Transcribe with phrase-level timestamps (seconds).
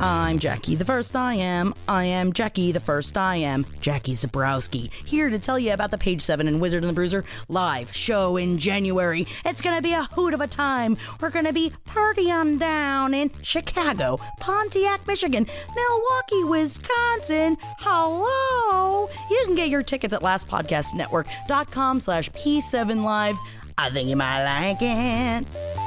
[0.00, 1.74] I'm Jackie the First I Am.
[1.88, 3.66] I am Jackie the First I Am.
[3.80, 7.24] Jackie Zebrowski, here to tell you about the Page 7 and Wizard and the Bruiser
[7.48, 9.26] live show in January.
[9.44, 10.96] It's gonna be a hoot of a time.
[11.20, 17.56] We're gonna be partying down in Chicago, Pontiac, Michigan, Milwaukee, Wisconsin.
[17.80, 19.08] Hello!
[19.30, 23.36] You can get your tickets at lastpodcastnetwork.com slash P7 Live.
[23.76, 25.77] I think you might like it.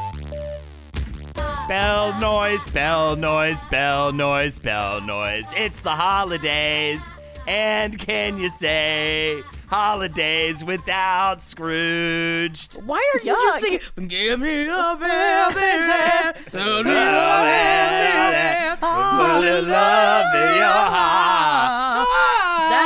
[1.72, 5.45] Bell noise, bell noise, bell noise, bell noise.
[5.55, 7.16] It's the holidays.
[7.47, 12.75] And can you say holidays without Scrooge?
[12.86, 13.80] Why are you just singing?
[14.09, 16.39] Give me a bell, baby.
[16.52, 22.11] Give me a Put a love in your heart.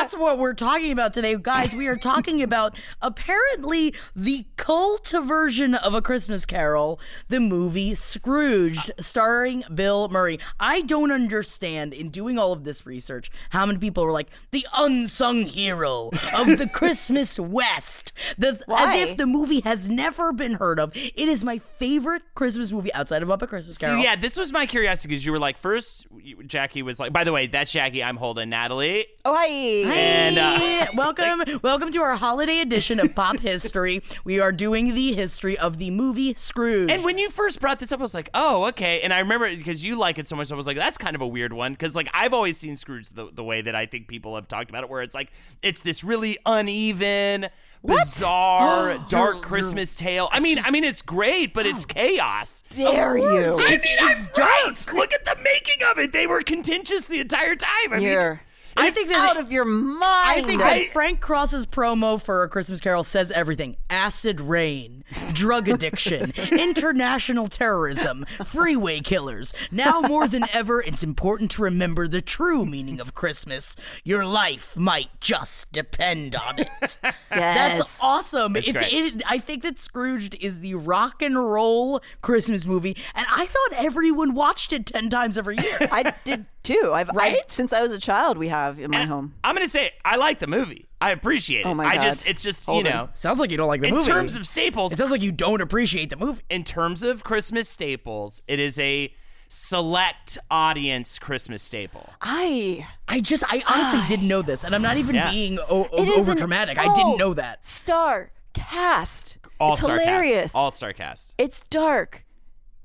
[0.06, 1.74] That's what we're talking about today, guys.
[1.74, 8.92] We are talking about apparently the cult version of A Christmas Carol, the movie Scrooged,
[9.00, 10.38] starring Bill Murray.
[10.60, 14.64] I don't understand in doing all of this research how many people were like the
[14.78, 20.80] unsung hero of the Christmas West, the, as if the movie has never been heard
[20.80, 20.92] of.
[20.96, 24.04] It is my favorite Christmas movie outside of Up a Christmas So Carol.
[24.04, 26.06] yeah, this was my curiosity because you were like, first,
[26.46, 28.04] Jackie was like, by the way, that's Jackie.
[28.04, 29.08] I'm holding Natalie.
[29.28, 29.95] Oh, hi.
[29.96, 34.04] And uh, welcome, welcome to our holiday edition of Pop History.
[34.26, 36.92] We are doing the history of the movie Scrooge.
[36.92, 39.00] And when you first brought this up, I was like, oh, okay.
[39.00, 41.22] And I remember because you like it so much, I was like, that's kind of
[41.22, 41.72] a weird one.
[41.72, 44.70] Because, like, I've always seen Scrooge the, the way that I think people have talked
[44.70, 45.32] about it, where it's like,
[45.64, 47.48] it's this really uneven,
[47.86, 50.28] bizarre, dark Christmas tale.
[50.34, 52.64] I mean, I mean, it's great, but it's chaos.
[52.70, 53.58] Dare you?
[53.62, 54.94] I mean, I'm right.
[54.94, 56.12] Look at the making of it.
[56.12, 57.70] They were contentious the entire time.
[57.92, 58.42] I mean, You're
[58.78, 60.04] I think that out of your mind.
[60.12, 65.04] I think that Frank Cross's promo for A Christmas Carol says everything: acid rain,
[65.34, 69.54] drug addiction, international terrorism, freeway killers.
[69.72, 73.76] Now more than ever, it's important to remember the true meaning of Christmas.
[74.04, 76.68] Your life might just depend on it.
[77.02, 77.22] yes.
[77.32, 78.56] That's awesome.
[78.56, 78.94] It's It's, great.
[78.94, 83.84] it, I think that Scrooged is the rock and roll Christmas movie, and I thought
[83.86, 85.78] everyone watched it ten times every year.
[85.92, 86.92] I did too.
[86.94, 87.52] I've I, Right?
[87.52, 88.38] since I was a child.
[88.38, 89.34] We have in my And home.
[89.44, 90.88] I'm gonna say I like the movie.
[91.02, 91.72] I appreciate oh it.
[91.72, 92.02] Oh my I God.
[92.04, 92.98] just it's just Hold you on.
[92.98, 94.12] know Sounds like you don't like the movie in movie.
[94.12, 94.92] terms of staples.
[94.94, 96.42] it sounds like you don't appreciate the movie.
[96.50, 99.14] in terms of Christmas staples, it is a
[99.48, 102.10] select audience Christmas staple.
[102.22, 102.86] I.
[103.08, 105.32] I just, I honestly didn't know this, and I'm not even Yeah.
[105.32, 106.80] being o- o- over dramatic.
[106.80, 107.64] I didn't know that.
[107.66, 109.38] Star cast.
[109.60, 110.42] All it's star hilarious.
[110.52, 110.56] cast.
[110.56, 111.36] All star cast.
[111.38, 112.25] it's dark.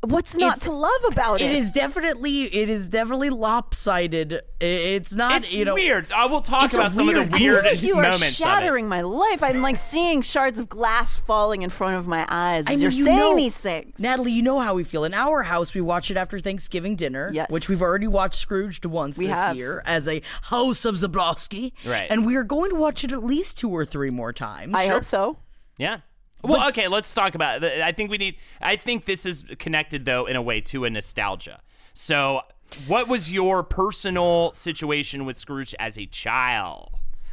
[0.03, 1.51] What's not It's- to love about it?
[1.51, 4.41] It is definitely, it is definitely lopsided.
[4.59, 6.11] It's not, It's you know, weird.
[6.11, 9.43] I will talk about some of the weird- weird you are moments shattering my life.
[9.43, 12.81] I'm like seeing shards of glass falling in front of my eyes I as mean,
[12.81, 13.99] you're you saying know- these things.
[13.99, 15.05] Natalie, you know how we feel.
[15.05, 17.51] In our house, we watch it after Thanksgiving dinner, Yes.
[17.51, 19.55] which we've already watched Scrooged once We this have.
[19.57, 21.73] year as a house of Zebrowski.
[21.85, 22.07] Right.
[22.11, 24.75] And we are going to watch it at least two or three more times.
[24.75, 25.37] I hope so.
[25.77, 25.99] Yeah.
[26.43, 27.83] Well, okay, let's talk about it.
[27.83, 30.91] I think we need I think this is connected though in a way to a
[30.91, 31.61] nostalgia.
[31.95, 32.43] So,
[32.87, 36.93] what was your personal situation with Scrooge as a child?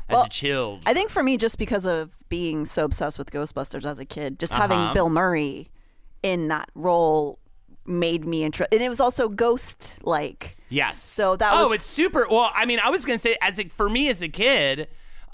[0.10, 0.84] As Well, a child?
[0.86, 4.40] I think for me, just because of being so obsessed with Ghostbusters as a kid,
[4.40, 4.62] just Uh-huh.
[4.68, 5.70] having Bill Murray
[6.24, 7.40] in that role
[7.86, 8.76] made me interested.
[8.76, 10.58] And it was also ghost like.
[10.70, 11.00] Yes.
[11.02, 12.26] So that was Oh, was- it's super.
[12.30, 14.88] Well, I mean, I was gonna say, as a, for me as a kid,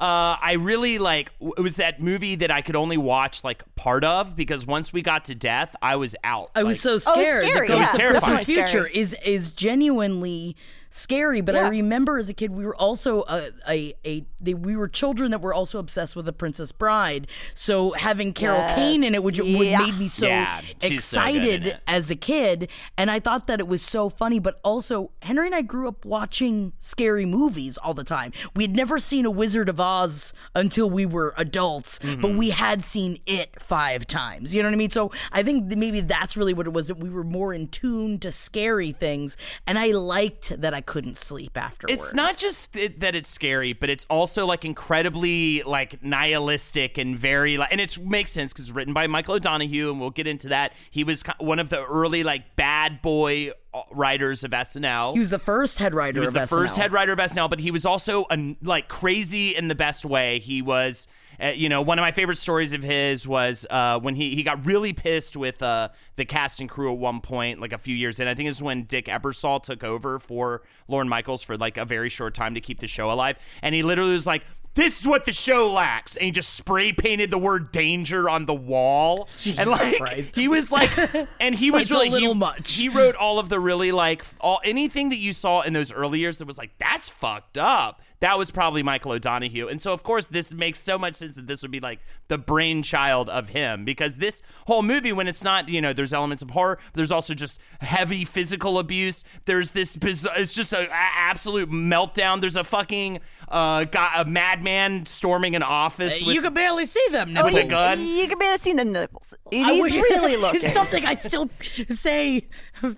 [0.03, 1.31] uh, I really like.
[1.39, 5.01] It was that movie that I could only watch like part of because once we
[5.01, 6.51] got to death, I was out.
[6.55, 7.43] I was Like, so scared.
[7.45, 8.35] scary, the Ghost yeah, of terrifying.
[8.35, 10.57] Christmas Future is is genuinely
[10.93, 11.41] scary.
[11.41, 14.87] But I remember as a kid, we were also a, a, a they, we were
[14.87, 17.27] children that were also obsessed with The Princess Bride.
[17.53, 18.75] So having Carol Yes.
[18.75, 19.79] Kane in it, which would Yeah.
[19.79, 22.69] made me so Yeah, she's so excited as a kid.
[22.97, 24.37] And I thought that it was so funny.
[24.39, 28.31] But also, Henry and I grew up watching scary movies all the time.
[28.55, 32.21] We had never seen a Wizard of Oz until we were adults, Mm-hmm.
[32.21, 34.53] but we had seen it five times.
[34.53, 34.91] You know what I mean?
[34.91, 37.67] So I think that maybe that's really what it was that we were more in
[37.67, 39.37] tune to scary things.
[39.65, 41.93] And I liked that I couldn't sleep afterwards.
[41.93, 47.17] It's not just it, that it's scary, but it's also like incredibly like nihilistic and
[47.17, 50.27] very like, and it makes sense because it's written by Michael O'Donoghue, and we'll get
[50.27, 50.73] into that.
[50.91, 55.13] He was one of the early like bad boy uh, writers of SNL.
[55.13, 56.49] He was the first head writer He was of the SNL.
[56.49, 60.05] first head writer of SNL, but he was also a, like crazy in the best
[60.05, 60.39] way.
[60.39, 61.07] He was,
[61.43, 64.43] uh, you know, one of my favorite stories of his was uh, when he, he
[64.43, 67.95] got really pissed with uh, the cast and crew at one point, like a few
[67.95, 68.27] years in.
[68.27, 71.85] I think this is when Dick Ebersol took over for Lorne Michaels for like a
[71.85, 74.43] very short time to keep the show alive, and he literally was like.
[74.75, 78.47] This is what the show lacks, and he just spray painted the word "danger" on
[78.47, 80.35] the wall, and like Christ.
[80.35, 80.89] he was like,
[81.39, 82.73] and he was It's a really little he, much.
[82.73, 86.17] he wrote all of the really like all anything that you saw in those early
[86.17, 88.01] years that was like that's fucked up.
[88.23, 91.45] That was probably Michael O'Donoghue, and so of course this makes so much sense that
[91.45, 91.99] this would be like
[92.29, 96.41] the brainchild of him because this whole movie, when it's not you know there's elements
[96.41, 99.25] of horror, but there's also just heavy physical abuse.
[99.45, 102.39] There's this bizarre, it's just an absolute meltdown.
[102.39, 106.21] There's a fucking uh got a madman storming an office.
[106.21, 107.35] Uh, with, you could barely see them.
[107.37, 107.99] Oh, With a you, gun?
[108.01, 109.33] you can barely see the nipples.
[109.51, 110.61] I He's wish- really looking.
[110.63, 111.49] It's something I still
[111.89, 112.47] say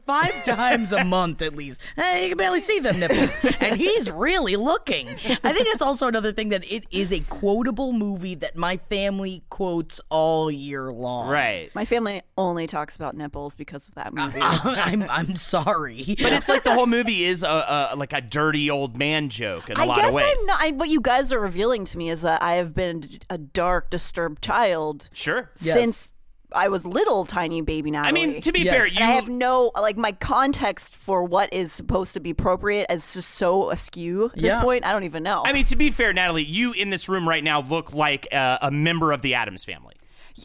[0.05, 1.81] five times a month at least.
[1.95, 5.14] Hey, you can barely see them nipples, and he's really looking.
[5.43, 9.43] I think that's also another thing that it is a quotable movie that my family
[9.49, 11.29] quotes all year long.
[11.29, 11.73] right.
[11.75, 14.39] My family only talks about nipples because of that movie.
[14.41, 18.69] I'm I'm sorry, But it's like the whole movie is a, a like a dirty
[18.69, 20.37] old man joke in a I lot guess of ways.
[20.39, 20.61] I'm not.
[20.61, 23.89] I, what you guys are revealing to me is that I have been a dark,
[23.89, 25.49] disturbed child Sure.
[25.61, 26.09] Yes.
[26.51, 28.09] Since I was little, tiny baby Natalie.
[28.09, 28.73] I mean, to be Yes.
[28.75, 32.87] fair, you I have no like my context for what is supposed to be appropriate
[32.89, 34.61] is just so askew at this Yeah.
[34.61, 34.85] point.
[34.85, 35.43] I don't even know.
[35.45, 38.57] I mean, to be fair, Natalie, you in this room right now look like uh,
[38.61, 39.93] a member of the Addams family.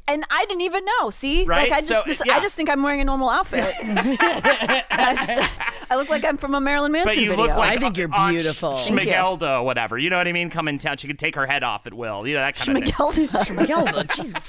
[0.07, 1.11] and I didn't even know.
[1.11, 1.69] See, Right?
[1.69, 2.37] like I just, So, this, yeah.
[2.37, 3.75] I just think I'm wearing a normal outfit.
[3.83, 7.47] I, just- I look like I'm from a Marilyn Manson But you video.
[7.47, 8.75] look like I think you're beautiful.
[8.77, 9.01] Sh- Thank.
[9.01, 9.99] Schmigelda or whatever.
[9.99, 10.49] You know what I mean?
[10.51, 10.97] Come in town.
[10.99, 12.27] She could take her head off at will.
[12.27, 12.93] You know, that kind of thing.
[12.93, 13.45] Schmigelda.
[13.67, 14.15] Schmigelda.
[14.17, 14.49] Jesus,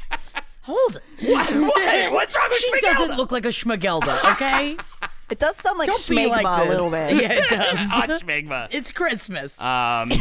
[0.62, 1.30] hold it.
[1.30, 2.14] What?
[2.14, 2.82] What's wrong with She Schmigelda?
[2.82, 4.32] doesn't look like a Schmigelda.
[4.34, 4.78] Okay,
[5.30, 6.70] It does sound like don't be schmegma like a this.
[6.70, 7.16] little bit.
[7.22, 7.92] Yeah, it does.
[7.94, 8.68] Aunt Schmegma.
[8.72, 9.60] It's Christmas.
[9.62, 10.12] Um,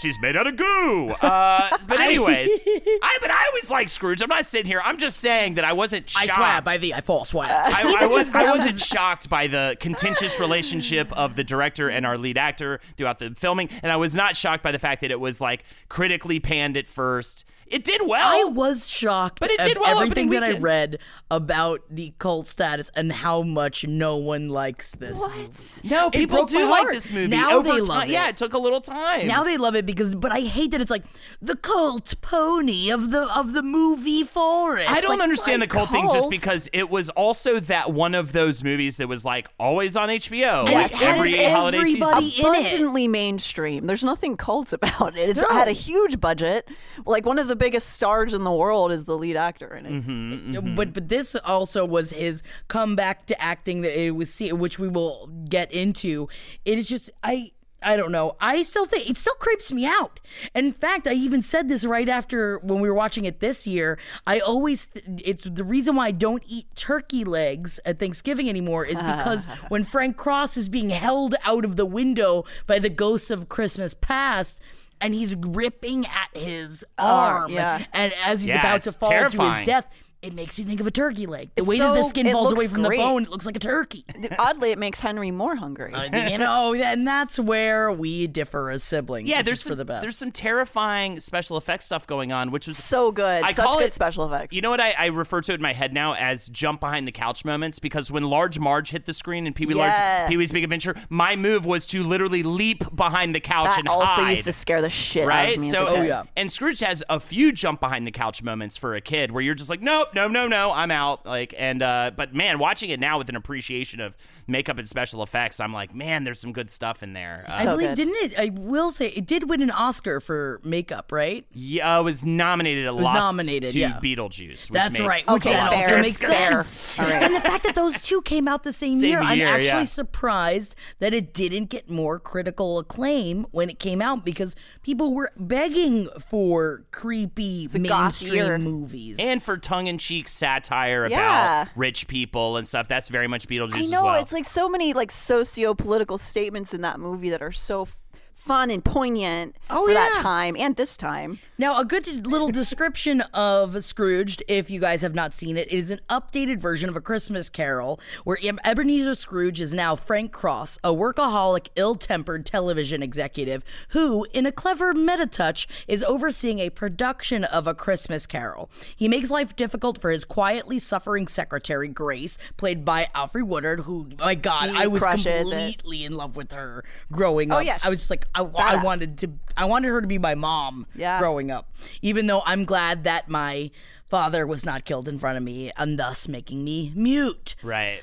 [0.00, 1.08] she's made out of goo.
[1.22, 4.20] Uh, but anyways, I but I always like Scrooge.
[4.22, 4.82] I'm not sitting here.
[4.84, 6.38] I'm just saying that I wasn't I shocked.
[6.38, 7.48] swear by thee, I fall swear.
[7.50, 12.18] I, I was I wasn't shocked by the contentious relationship of the director and our
[12.18, 15.18] lead actor throughout the filming, and I was not shocked by the fact that it
[15.20, 17.44] was like critically panned at first.
[17.70, 18.26] It did well.
[18.26, 20.98] I was shocked But it did well everything opening that I read
[21.30, 25.50] about the cult status and how much no one likes this movie.
[25.84, 27.28] no, people do like this movie.
[27.28, 28.08] Now Over they time, love it.
[28.10, 29.26] yeah, it took a little time.
[29.26, 31.04] Now they love it because, but I hate that it's like
[31.42, 34.90] the cult pony of the of the movie forest.
[34.90, 38.14] I don't Like, understand the like cult thing just because it was also that one
[38.14, 41.82] of those movies that was like always on HBO And like it has every holiday
[41.84, 42.02] season.
[42.02, 42.60] everybody in it.
[42.72, 43.86] abundantly mainstream.
[43.86, 45.28] There's nothing cult about it.
[45.30, 45.48] It's No.
[45.54, 46.66] had a huge budget.
[47.04, 49.92] Like one of the biggest stars in the world is the lead actor in it.
[49.92, 50.74] Mm-hmm.
[50.74, 55.28] But but this also was his comeback to acting that it was which we will
[55.48, 56.28] get into.
[56.64, 58.34] It is just I I don't know.
[58.40, 60.18] I still think it still creeps me out.
[60.52, 63.98] In fact, I even said this right after when we were watching it this year.
[64.26, 69.00] I always it's the reason why I don't eat turkey legs at Thanksgiving anymore is
[69.00, 73.48] because when Frank Cross is being held out of the window by the ghosts of
[73.48, 74.58] Christmas past
[75.00, 77.84] and he's ripping at his oh, arm yeah.
[77.92, 79.86] and as he's Yeah, about to it's fall to his death
[80.20, 81.50] it makes me think of a turkey leg.
[81.54, 82.98] The It's way that the skin falls away from great.
[82.98, 84.04] the bone, it looks like a turkey.
[84.38, 85.92] Oddly, it makes Henry more hungry.
[85.94, 89.28] Uh, you know, and that's where we differ as siblings.
[89.28, 90.02] Yeah, which there's is some, for the best.
[90.02, 93.42] there's some terrifying special effects stuff going on, which was so good.
[93.44, 94.52] I Such call good it- special effects.
[94.54, 97.06] You know what I, I refer to it in my head now as jump behind
[97.06, 100.18] the couch moments because when Large Marge hit the screen in Pee Wee Yeah.
[100.20, 103.78] Large Pee Wee's Big Adventure, my move was to literally leap behind the couch that
[103.80, 104.30] and also hide.
[104.30, 105.54] used to scare the shit out right?
[105.56, 105.66] of me.
[105.66, 105.98] as So, a kid.
[105.98, 106.22] Oh, yeah.
[106.36, 109.54] and Scrooge has a few jump behind the couch moments for a kid where you're
[109.54, 111.24] just like, nope, nope, no, no, no, I'm out.
[111.26, 115.22] Like, and uh, but man, watching it now with an appreciation of makeup and special
[115.22, 117.44] effects, I'm like, man, there's some good stuff in there.
[117.48, 117.94] Uh, I believe good.
[117.96, 118.38] didn't it?
[118.38, 121.44] I will say it did win an Oscar for makeup, right?
[121.52, 122.86] yeah, it was nominated.
[122.86, 124.00] It was nominated, to yeah.
[124.02, 124.70] Beetlejuice.
[124.70, 125.24] Which That's makes right.
[125.28, 126.02] Which Okay, lot that of fair, sense.
[126.02, 126.62] makes fair.
[126.62, 126.98] sense.
[126.98, 127.22] All right.
[127.22, 129.84] And the fact that those two came out the same, Same year, I'm actually yeah.
[129.84, 135.30] surprised that it didn't get more critical acclaim when it came out because people were
[135.36, 138.58] begging for creepy a goth year.
[138.58, 139.16] mainstream movies.
[139.18, 139.56] and for
[139.98, 141.62] tongue-in-cheek satire Yeah.
[141.62, 142.88] about rich people and stuff.
[142.88, 144.14] That's very much Beetlejuice I as know well.
[144.22, 147.88] it's like so many like socio-political statements in that movie that are so
[148.34, 151.38] fun and poignant Oh, for that time and this time.
[151.60, 155.90] Now, a good little description of Scrooged, if you guys have not seen it, is
[155.90, 160.90] an updated version of A Christmas Carol, where Ebenezer Scrooge is now Frank Cross, a
[160.94, 167.42] workaholic, ill tempered television executive who, in a clever meta touch, is overseeing a production
[167.42, 168.70] of A Christmas Carol.
[168.94, 174.10] He makes life difficult for his quietly suffering secretary, Grace, played by Alfre Woodard, who,
[174.20, 175.42] my God, She I was crushes it.
[175.50, 177.64] completely in love with her growing Oh, up.
[177.64, 180.34] yeah, I was just like, I, I wanted to, I wanted her to be my
[180.34, 181.18] mom Yeah.
[181.18, 181.68] growing up.
[182.00, 183.70] Even though I'm glad that my
[184.06, 187.54] father was not killed in front of me and thus making me mute.
[187.62, 188.00] right.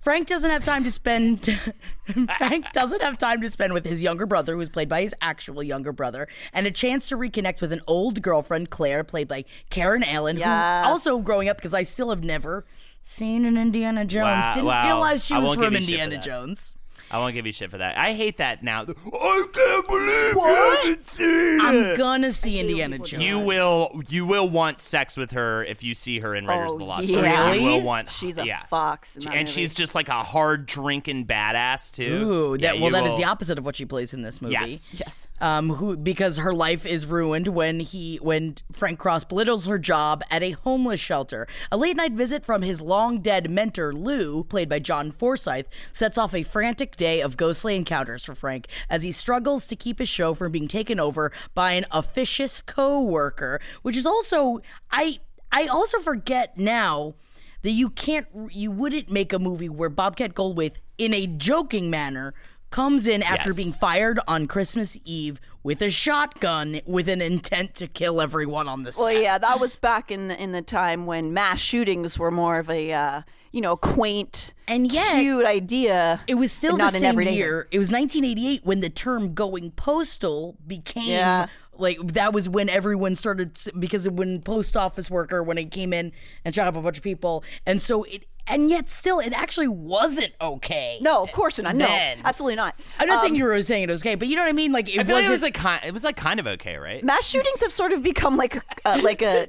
[0.00, 1.58] Frank doesn't have time to spend
[2.36, 5.62] Frank doesn't have time to spend with his younger brother who's played by his actual
[5.62, 10.02] younger brother and a chance to reconnect with an old girlfriend Claire played by Karen
[10.02, 10.84] Allen Yes.
[10.84, 12.66] who also growing up because I still have never
[13.00, 14.24] seen an Indiana Jones.
[14.44, 14.84] Wow, Didn't wow.
[14.86, 16.22] realize she was from you shit Indiana that.
[16.22, 16.76] Jones.
[17.10, 17.96] I won't give you shit for that.
[17.96, 18.80] I hate that now.
[18.82, 21.98] I can't believe you haven't seen I'm it.
[21.98, 23.22] gonna see Indiana Jones.
[23.22, 26.78] You will you will want sex with her if you see her in Raiders of
[26.78, 27.44] the Oh, Lost yeah.
[27.48, 27.56] Ark.
[27.56, 28.64] You will want She's a yeah.
[28.64, 29.14] fox.
[29.16, 29.52] In that and movie.
[29.52, 32.04] she's just like a hard drinking badass too.
[32.04, 34.22] Ooh, Yeah, that, well, you that is will- the opposite of what she plays in
[34.22, 34.52] this movie.
[34.54, 34.92] Yes.
[34.94, 35.26] yes.
[35.40, 40.22] um, who because her life is ruined when he when Frank Cross belittles her job
[40.30, 41.46] at a homeless shelter.
[41.70, 46.18] A late night visit from his long dead mentor Lou, played by John Forsythe, sets
[46.18, 50.08] off a frantic day of ghostly encounters for Frank as he struggles to keep his
[50.08, 54.60] show from being taken over by an officious co-worker, which is also
[54.90, 55.18] I
[55.52, 57.14] I also forget now
[57.62, 62.34] that you can't you wouldn't make a movie where Bobcat Goldthwait in a joking manner
[62.70, 63.56] comes in after Yes.
[63.56, 68.82] being fired on Christmas Eve with a shotgun with an intent to kill everyone on
[68.82, 69.00] the set.
[69.04, 72.58] Well, yeah, that was back in the, in the time when mass shootings were more
[72.58, 73.22] of a uh,
[73.54, 76.20] you know quaint And yet- cute idea.
[76.26, 77.68] It was still and the not an same everyday year.
[77.70, 81.46] It was 1988 when the term "going postal" became Yeah.
[81.78, 86.12] like that was when everyone started because when post office worker when it came in
[86.44, 89.68] and shot up a bunch of people, and so it and yet still it actually
[89.68, 90.98] wasn't okay.
[91.00, 91.74] No, of course not.
[91.76, 92.20] No, Then.
[92.24, 92.74] absolutely not.
[92.98, 94.52] I'm not Um, saying you were saying it was okay, but you know what I
[94.52, 94.70] mean.
[94.72, 96.46] Like it I feel like it wasn't- was like kind, it was like kind of
[96.46, 97.02] okay, right?
[97.04, 99.48] mass shootings have sort of become like a, uh, like a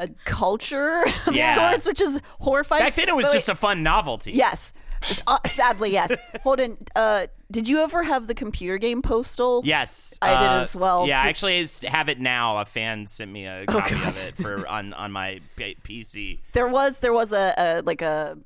[0.00, 1.70] a culture of Yeah.
[1.70, 2.82] sorts, which is horrifying.
[2.84, 4.32] Back then, it was But just wait, a fun novelty.
[4.32, 4.72] yes.
[5.26, 6.16] Uh, sadly, yes.
[6.42, 9.60] Holden, uh, did you ever have the computer game Postal?
[9.62, 11.06] Yes, I did uh, as well.
[11.06, 12.56] Yeah, I Did- actually have it now.
[12.56, 16.38] A fan sent me a copy of it for on on my P- PC.
[16.52, 18.38] There was there was a, a like a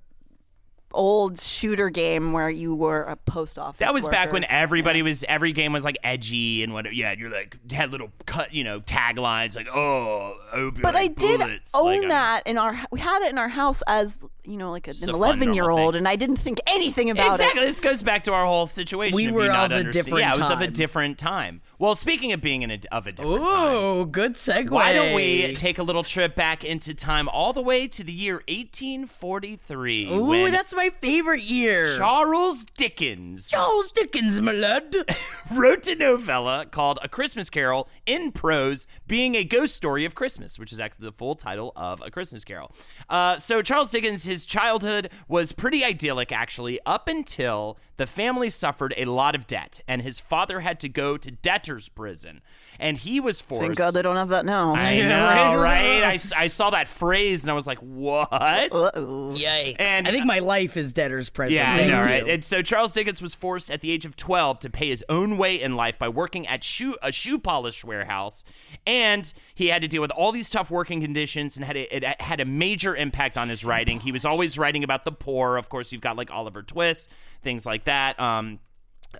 [0.93, 3.79] old shooter game where you were a post office.
[3.81, 6.95] That was back when everybody was every game was like edgy and what.
[6.95, 11.41] Yeah, you're like had little cut, you know, taglines like "Oh, opium But I did
[11.41, 12.79] bullets." own Like, I'm- that in our.
[12.91, 15.25] We had it in our house as you know, like a, an a fun, normal
[15.27, 15.99] eleven-year-old, thing.
[15.99, 17.45] and I didn't think anything about Exactly.
[17.45, 17.49] it.
[17.49, 19.15] Exactly, this goes back to our whole situation.
[19.17, 21.61] We were you not of a understand- different Yeah, it was of a different time.
[21.81, 24.71] Well, speaking of being in a, of a different time, Ooh, good segue.
[24.71, 28.13] why don't we take a little trip back into time, all the way to the
[28.13, 30.13] year 1843?
[30.13, 31.97] Ooh, that's my favorite year.
[31.97, 34.93] Charles Dickens Charles Dickens, my lad.
[35.55, 40.59] wrote a novella called A Christmas Carol in prose, being a ghost story of Christmas,
[40.59, 42.75] which is actually the full title of A Christmas Carol.
[43.09, 48.95] Uh, so, Charles Dickens, his childhood was pretty idyllic, actually, up until the family suffered
[48.97, 51.31] a lot of debt, and his father had to go to
[51.69, 52.41] debtor's prison.
[52.81, 53.63] And he was forced.
[53.63, 54.75] Thank God they don't have that now.
[54.75, 55.57] I know, right.
[55.57, 56.03] right?
[56.05, 58.29] I, s- I saw that phrase and I was like, what?
[58.33, 59.35] Uh-oh.
[59.37, 59.77] Yikes.
[59.79, 61.57] And- I think my life is debtor's prison.
[61.57, 62.07] Yeah, I Thank know, you.
[62.07, 62.29] right?
[62.29, 65.37] And so Charles Dickens was forced at the age of 12 to pay his own
[65.37, 68.45] way in life by working at shoe, a shoe polish warehouse.
[68.87, 72.21] And he had to deal with all these tough working conditions and had a, it
[72.23, 74.01] had a major impact on his writing.
[74.01, 75.57] He was always writing about the poor.
[75.57, 77.09] Of course, you've got like Oliver Twist,
[77.43, 78.19] things like that.
[78.21, 78.61] Um,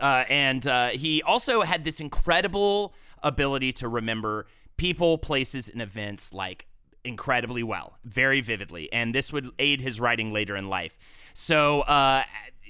[0.01, 6.33] uh, and uh, he also had this incredible ability to remember people, places, and events
[6.33, 6.67] like
[7.05, 8.93] incredibly well, very vividly.
[8.93, 10.97] And this would aid his writing later in life.
[11.35, 12.25] So, uh,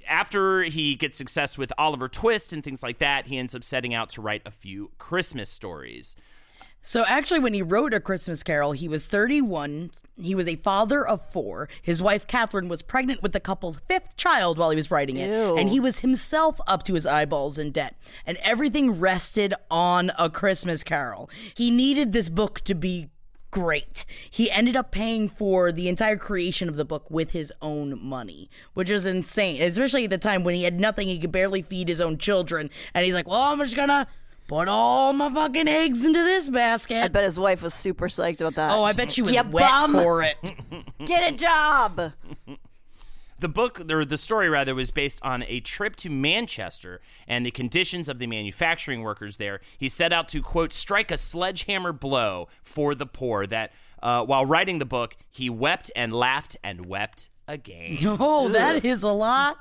[0.08, 3.92] after he gets success with Oliver Twist and things like that, he ends up setting
[3.92, 6.16] out to write a few Christmas stories.
[6.80, 9.90] So actually, when he wrote A Christmas Carol, he was 31.
[10.20, 11.68] He was a father of four.
[11.82, 15.28] His wife Catherine was pregnant with the couple's fifth child while he was writing it,
[15.28, 15.56] Ew.
[15.58, 17.96] and he was himself up to his eyeballs in debt.
[18.24, 21.28] And everything rested on A Christmas Carol.
[21.54, 23.10] He needed this book to be
[23.50, 24.04] great.
[24.30, 28.48] He ended up paying for the entire creation of the book with his own money,
[28.74, 31.08] which is insane, especially at the time when he had nothing.
[31.08, 34.06] He could barely feed his own children, and he's like, "Well, I'm just gonna."
[34.48, 37.04] Put all my fucking eggs into this basket.
[37.04, 38.72] I bet his wife was super psyched about that.
[38.72, 39.92] Oh, I bet she was You wet bum.
[39.92, 40.36] for it.
[41.04, 42.12] Get a job.
[43.40, 47.52] The book, or the story rather, was based on a trip to Manchester and the
[47.52, 49.60] conditions of the manufacturing workers there.
[49.78, 53.46] He set out to, quote, strike a sledgehammer blow for the poor.
[53.46, 53.70] That
[54.02, 57.98] uh, while writing the book, he wept and laughed and wept again.
[58.20, 59.58] Oh, that is a lot.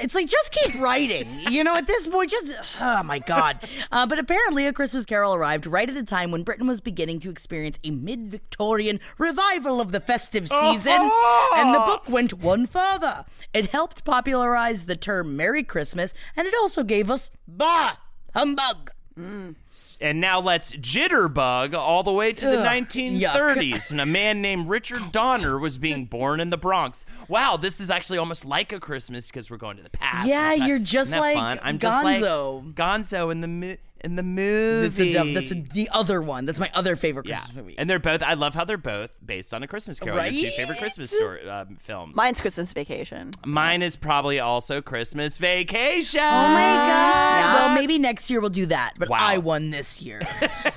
[0.00, 1.28] It's like just keep writing.
[1.50, 3.60] You know, at this point, just oh my god.
[3.92, 7.20] Uh, but apparently, a Christmas Carol arrived right at the time when Britain was beginning
[7.20, 11.10] to experience a mid-Victorian revival of the festive season,
[11.54, 13.24] and the book went one further.
[13.54, 17.96] It helped popularize the term "Merry Christmas," and it also gave us "Bah
[18.34, 24.42] humbug." And now let's jitterbug all the way to the Ugh, 1930s when a man
[24.42, 27.06] named Richard Donner was being born in the Bronx.
[27.28, 30.28] Wow, this is actually almost like a Christmas because we're going to the past.
[30.28, 31.58] Yeah, that- you're just like fun?
[31.62, 32.74] I'm just like Gonzo.
[32.74, 35.34] Gonzo in the in the That's, a, movie.
[35.34, 36.46] that's a, the other one.
[36.46, 37.74] That's my other favorite yeah, Christmas movie.
[37.76, 38.22] and they're both.
[38.22, 40.24] I love how they're both based on a Christmas Carol.
[40.26, 42.16] Your two favorite Christmas story, um, films.
[42.16, 43.32] Mine's Christmas Vacation.
[43.44, 46.20] Mine is probably also Christmas Vacation.
[46.20, 47.38] Oh my god!
[47.40, 47.54] Yeah.
[47.66, 48.94] Well, maybe next year we'll do that.
[48.98, 49.18] But Wow.
[49.20, 50.22] I won this year.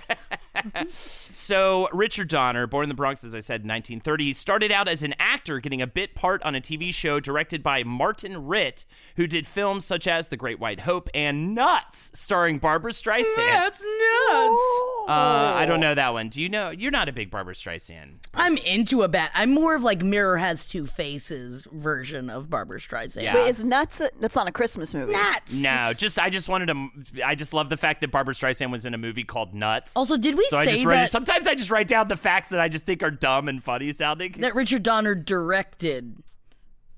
[1.31, 4.87] So, Richard Donner, born in the Bronx, as I said, in 1930, he started out
[4.87, 8.83] as an actor, getting a bit part on a TV show directed by Martin Ritt,
[9.15, 13.35] who did films such as The Great White Hope and Nuts, starring Barbra Streisand.
[13.35, 14.59] That's nuts.
[15.07, 16.29] Uh, I don't know that one.
[16.29, 16.69] Do you know?
[16.69, 18.27] You're not a big Barbra Streisand.
[18.33, 19.31] I'm into a bat.
[19.33, 23.23] I'm more of like Mirror Has Two Faces version of Barbra Streisand.
[23.23, 23.35] Yeah.
[23.35, 24.01] Wait, is Nuts?
[24.01, 25.13] A, that's not a Christmas movie.
[25.13, 25.61] nuts.
[25.61, 26.89] No, just I just wanted to.
[27.25, 29.95] I just love the fact that Barbra Streisand was in a movie called Nuts.
[29.95, 32.49] Also, did we so I just write, that- sometimes I just write down the facts
[32.49, 34.33] that I just think are dumb and funny sounding.
[34.39, 36.15] That Richard Donner directed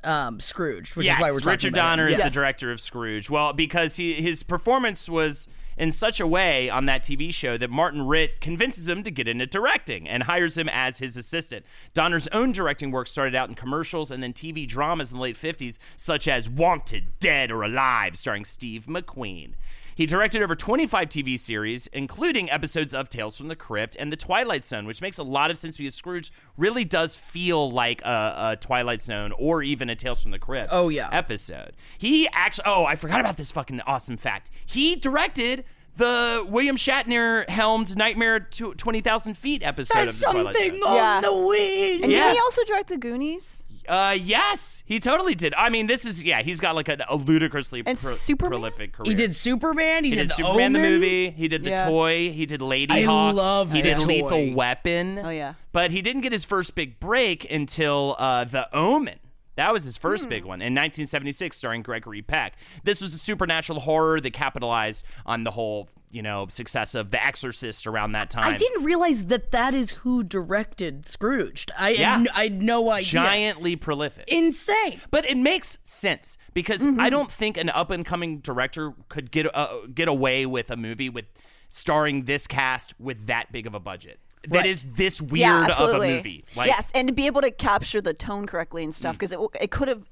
[0.03, 2.13] um, Scrooge, which yes, is why we're talking Richard about Donner it.
[2.13, 2.29] is Yes.
[2.33, 3.29] the director of Scrooge.
[3.29, 7.69] Well, because he his performance was in such a way on that TV show that
[7.69, 11.65] Martin Ritt convinces him to get into directing and hires him as his assistant.
[11.93, 15.37] Donner's own directing work started out in commercials and then TV dramas in the late
[15.37, 19.53] 50s, such as Wanted, Dead or Alive, starring Steve McQueen.
[20.01, 24.15] He directed over 25 TV series, including episodes of Tales from the Crypt and The
[24.17, 28.53] Twilight Zone, which makes a lot of sense because Scrooge really does feel like a,
[28.53, 31.07] a Twilight Zone or even a Tales from the Crypt Oh, yeah.
[31.11, 31.73] episode.
[31.99, 34.49] He actually, oh, I forgot about this fucking awesome fact.
[34.65, 35.65] He directed
[35.97, 40.63] the William Shatner helmed Nightmare to 20,000 Feet episode That's of the Twilight Zone.
[40.63, 40.89] something Zone.
[40.89, 41.21] on Yeah.
[41.21, 42.03] the wind.
[42.05, 42.27] And Yeah.
[42.29, 43.60] did he also direct the Goonies?
[43.91, 45.53] Uh, yes, he totally did.
[45.57, 49.03] I mean, this is, yeah, he's got like a, a ludicrously And pro- prolific career.
[49.09, 50.05] He did Superman.
[50.05, 51.29] He, He did the Superman the movie.
[51.31, 51.89] He did the Yeah.
[51.89, 52.31] toy.
[52.31, 53.35] He did Lady I Hawk.
[53.35, 54.53] love He did The Lethal Toy.
[54.53, 55.19] Weapon.
[55.21, 55.55] Oh, yeah.
[55.73, 59.19] But he didn't get his first big break until uh, The Omen.
[59.55, 60.29] That was his first Hmm.
[60.29, 62.55] big one in 1976, starring Gregory Peck.
[62.83, 67.23] This was a supernatural horror that capitalized on the whole, you know, success of The
[67.23, 68.53] Exorcist around that time.
[68.53, 71.69] I didn't realize that that is who directed Scrooged.
[71.77, 72.19] I Yeah.
[72.19, 73.09] had, I had no idea.
[73.09, 74.23] Giantly prolific.
[74.29, 75.01] Insane.
[75.11, 76.99] But it makes sense because Mm-hmm.
[77.01, 80.77] I don't think an up and coming director could get uh, get away with a
[80.77, 81.25] movie with
[81.69, 84.19] starring this cast with that big of a budget.
[84.49, 84.65] That Right.
[84.65, 86.15] is this weird yeah, of a absolutely.
[86.15, 86.45] movie.
[86.55, 88.97] Like, yes, and to be able to capture the tone correctly and Mm.
[88.97, 90.03] stuff because it it could have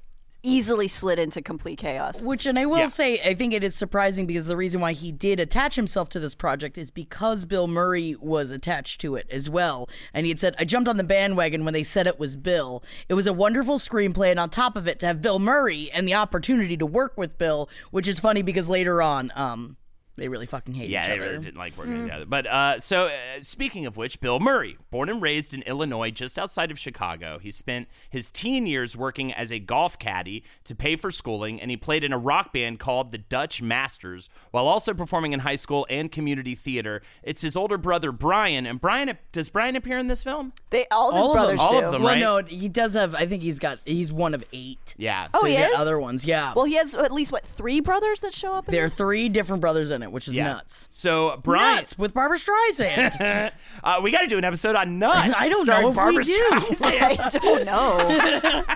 [0.42, 2.22] easily slid into complete chaos.
[2.22, 2.86] Which, and I will Yeah.
[2.86, 6.18] say, I think it is surprising because the reason why he did attach himself to
[6.20, 9.86] this project is because Bill Murray was attached to it as well.
[10.14, 12.82] And he had said, I jumped on the bandwagon when they said it was Bill.
[13.06, 16.08] It was a wonderful screenplay, and on top of it, to have Bill Murray and
[16.08, 19.76] the opportunity to work with Bill, which is funny because later on, um,
[20.20, 21.14] they really fucking hate Yeah, each other.
[21.14, 22.26] Yeah, they really didn't like working together.
[22.26, 23.10] But uh, so, uh,
[23.42, 27.50] speaking of which, Bill Murray, born and raised in Illinois, just outside of Chicago, he
[27.50, 31.76] spent his teen years working as a golf caddy to pay for schooling, and he
[31.76, 35.86] played in a rock band called the Dutch Masters while also performing in high school
[35.90, 37.02] and community theater.
[37.22, 40.52] It's his older brother Brian, and Brian does Brian appear in this film?
[40.70, 41.42] They all of his All of them.
[41.56, 41.86] brothers All do.
[41.86, 42.02] of them.
[42.02, 42.20] well, right?
[42.20, 43.14] no, he does have.
[43.14, 43.78] I think he's got.
[43.84, 44.94] He's one of eight.
[44.98, 45.28] Yeah.
[45.32, 45.78] Oh, so he he's got is?
[45.78, 46.24] other ones.
[46.24, 46.52] Yeah.
[46.54, 48.68] Well, he has at least what three brothers that show up.
[48.68, 50.44] In there are three different brothers in it, which is yeah.
[50.44, 50.86] nuts.
[50.90, 53.52] So Brian, Nuts with Barbra Streisand.
[53.84, 55.34] uh, we got to do an episode on nuts.
[55.36, 56.32] I don't know if we Barbra do.
[56.32, 57.18] Streisand.
[57.20, 58.64] I don't know.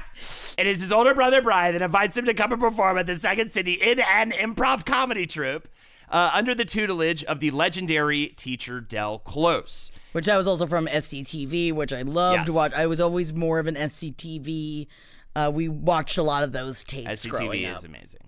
[0.56, 3.16] It is his older brother Brian that invites him to come and perform at the
[3.16, 5.66] Second City in an improv comedy troupe.
[6.08, 9.90] uh, under the tutelage of the legendary teacher Del Close.
[10.12, 12.46] Which I was also from SCTV, which I loved.
[12.46, 12.54] Yes.
[12.54, 12.72] Watch.
[12.76, 14.86] I was always more of an SCTV.
[15.34, 17.76] Uh, we watched a lot of those tapes growing SCTV up.
[17.78, 18.20] is amazing.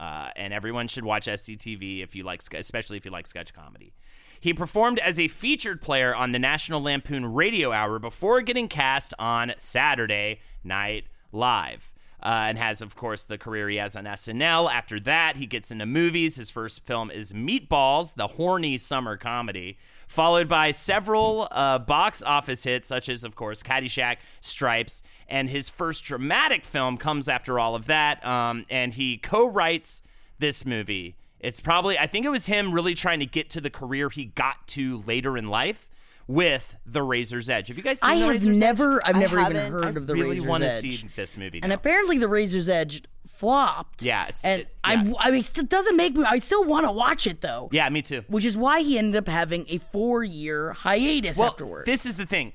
[0.00, 3.94] Uh, and everyone should watch SCTV if you like, especially if you like sketch comedy.
[4.40, 9.14] He performed as a featured player on the National Lampoon Radio Hour before getting cast
[9.18, 11.93] on Saturday Night Live.
[12.24, 14.72] Uh, and has, of course, the career he has on SNL.
[14.72, 16.36] After that, he gets into movies.
[16.36, 19.76] His first film is Meatballs, the horny summer comedy,
[20.08, 25.68] followed by several uh, box office hits, such as, of course, Caddyshack, Stripes, and his
[25.68, 28.24] first dramatic film comes after all of that.
[28.24, 30.00] Um, and he co writes
[30.38, 31.16] this movie.
[31.40, 34.24] It's probably, I think it was him really trying to get to the career he
[34.24, 35.90] got to later in life
[36.26, 37.68] with The Razor's Edge.
[37.68, 38.60] Have you guys seen I The have Razor's Edge?
[38.60, 39.72] never, I've I never even haven't.
[39.72, 41.60] heard of the really Razor's wanna see this movie.
[41.62, 41.74] And now.
[41.76, 44.02] apparently, the Razor's Edge flopped.
[44.02, 45.12] Yeah, it's- and it- I, yeah.
[45.18, 46.24] I mean, it still doesn't make me.
[46.24, 47.68] I still want to watch it though.
[47.72, 48.22] yeah, me too.
[48.28, 51.86] Which is why he ended up having a four-year hiatus Well, afterward.
[51.86, 52.52] this is the thing.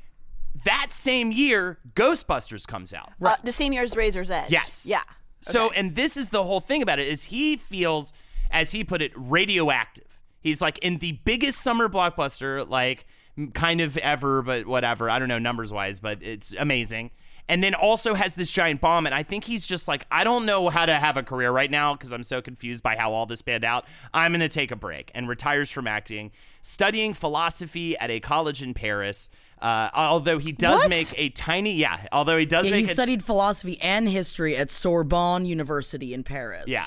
[0.66, 3.12] That same year, Ghostbusters comes out.
[3.22, 4.52] Uh, the same year as Razor's Edge.
[4.52, 4.86] Yes.
[4.90, 5.04] Yeah.
[5.42, 8.12] So, and this is the whole thing about it is he feels,
[8.52, 10.20] as he put it, radioactive.
[10.42, 13.06] He's like in the biggest summer blockbuster, like m-
[13.54, 15.10] kind of ever, but whatever.
[15.10, 17.12] I don't know numbers wise, but it's amazing.
[17.48, 20.46] And then also has this giant bomb, and I think he's just like, I don't
[20.46, 23.26] know how to have a career right now because I'm so confused by how all
[23.26, 23.86] this panned out.
[24.14, 28.76] I'm gonna take a break and retires from acting, studying philosophy at a college in
[28.76, 29.32] Paris.
[29.60, 30.90] Uh, although he does What?
[30.90, 32.06] make a tiny, yeah.
[32.12, 36.24] Although he does Yeah, he make a, studied philosophy and history at Sorbonne University in
[36.24, 36.66] Paris.
[36.68, 36.86] Yeah.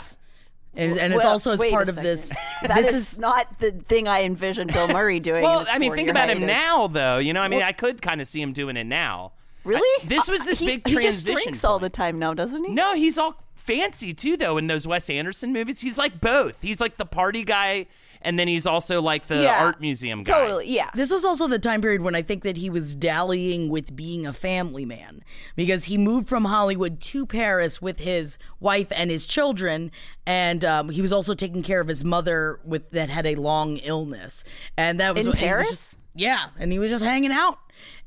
[0.74, 2.34] And, and it's Well, also as part of this.
[2.62, 5.42] That this is, not the thing I envisioned Bill Murray doing.
[5.42, 7.18] Well, I mean, think about him now, though.
[7.18, 9.32] You know, I mean, I could kind of see him doing it now.
[9.64, 10.04] Really?
[10.04, 11.34] I- this was uh, this he, big He just transition.
[11.34, 12.72] drinks all the time now, doesn't he?
[12.72, 14.56] No, he's all fancy too, though.
[14.58, 16.62] In those Wes Anderson movies, he's like both.
[16.62, 17.86] He's like the party guy,
[18.24, 19.64] and then he's also like the Yeah.
[19.64, 20.40] art museum guy.
[20.42, 20.68] Totally.
[20.68, 20.90] Yeah.
[20.94, 24.26] This was also the time period when I think that he was dallying with being
[24.26, 25.22] a family man
[25.56, 29.90] because he moved from Hollywood to Paris with his wife and his children,
[30.26, 33.76] and um, he was also taking care of his mother with that had a long
[33.78, 34.44] illness,
[34.76, 35.70] and that was In what- he was Paris?
[35.70, 37.58] just- yeah, and he was just hanging out.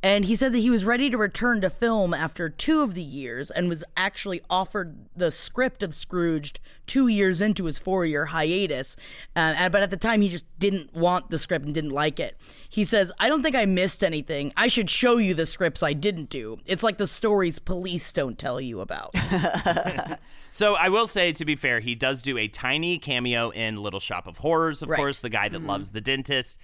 [0.06, 3.02] And he said that he was ready to return to film after two of the
[3.02, 8.28] years and was actually offered the script of Scrooged two years into his four year
[8.28, 8.96] hiatus.
[9.36, 12.38] Uh, but at the time, he just didn't want the script and didn't like it.
[12.70, 14.54] He says, I don't think I missed anything.
[14.56, 16.60] I should show you the scripts I didn't do.
[16.68, 19.16] It's like the stories police don't tell you about.
[20.52, 24.00] So I will say, to be fair, he does do a tiny cameo in Little
[24.00, 24.96] Shop of Horrors, of Right.
[24.98, 26.58] course, the guy that loves the dentist.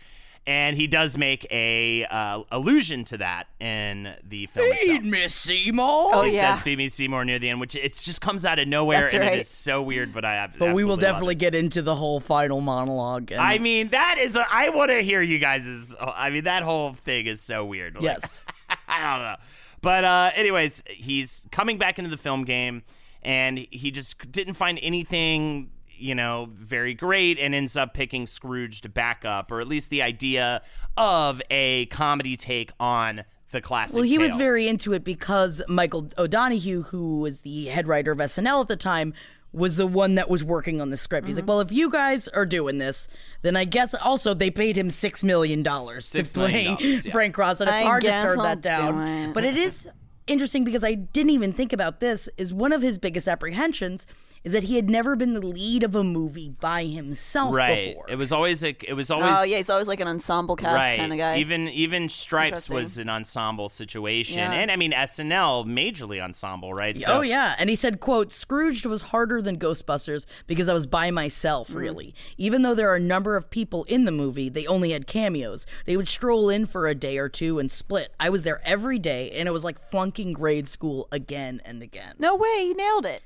[0.48, 5.04] And he does make a uh, allusion to that in the film itself.
[5.04, 6.12] Miss Seymour.
[6.16, 6.54] Oh, he yeah.
[6.54, 9.24] says Phoebe Seymour near the end, which it just comes out of nowhere, That's and
[9.24, 9.34] right.
[9.34, 10.12] it is so weird.
[10.12, 13.32] But I, have But we will definitely get into the whole final monologue.
[13.32, 14.36] And I mean, that is.
[14.36, 15.96] A, I want to hear you guys'.
[16.00, 17.96] I mean, that whole thing is so weird.
[17.96, 18.44] Like, yes.
[18.88, 19.36] I don't know.
[19.82, 22.84] But uh, anyways, he's coming back into the film game,
[23.24, 28.82] and he just didn't find anything, you know, very great, and ends up picking Scrooge
[28.82, 30.62] to back up, or at least the idea
[30.98, 33.96] of a comedy take on the classic.
[33.96, 38.18] Well, he was very into it because Michael O'Donoghue, who was the head writer of
[38.18, 39.14] SNL at the time,
[39.54, 41.28] was the one that was working on the script.
[41.28, 41.50] He's like, mm-hmm.
[41.50, 43.10] well, if you guys are doing this,
[43.42, 47.06] then I guess also they paid him six million dollars to Six million play dollars,
[47.06, 47.12] yeah.
[47.14, 49.08] Frank Cross, and it's I hard to turn I'll that do down.
[49.08, 49.34] it.
[49.34, 49.90] But it is
[50.28, 52.30] interesting because I didn't even think about this.
[52.38, 54.08] Is one of his biggest apprehensions
[54.44, 57.90] is that he had never been the lead of a movie by himself right.
[57.96, 58.10] before.
[58.10, 58.76] It was always a.
[58.88, 59.36] It was always.
[59.38, 60.98] Oh yeah, he's always like an ensemble cast right.
[60.98, 61.38] kind of guy.
[61.38, 64.52] Even even Stripes was an ensemble situation, Yeah.
[64.52, 67.00] and I mean SNL majorly ensemble, right?
[67.00, 70.88] So, oh yeah, and he said, "quote Scrooged was harder than Ghostbusters because I was
[70.88, 71.70] by myself.
[71.70, 71.76] Mm.
[71.76, 75.06] Really, even though there are a number of people in the movie, they only had
[75.06, 75.66] cameos.
[75.86, 78.14] They would stroll in for a day or two and split.
[78.20, 82.16] I was there every day, and it was like flunking grade school again and again.
[82.18, 83.22] no way, he nailed it.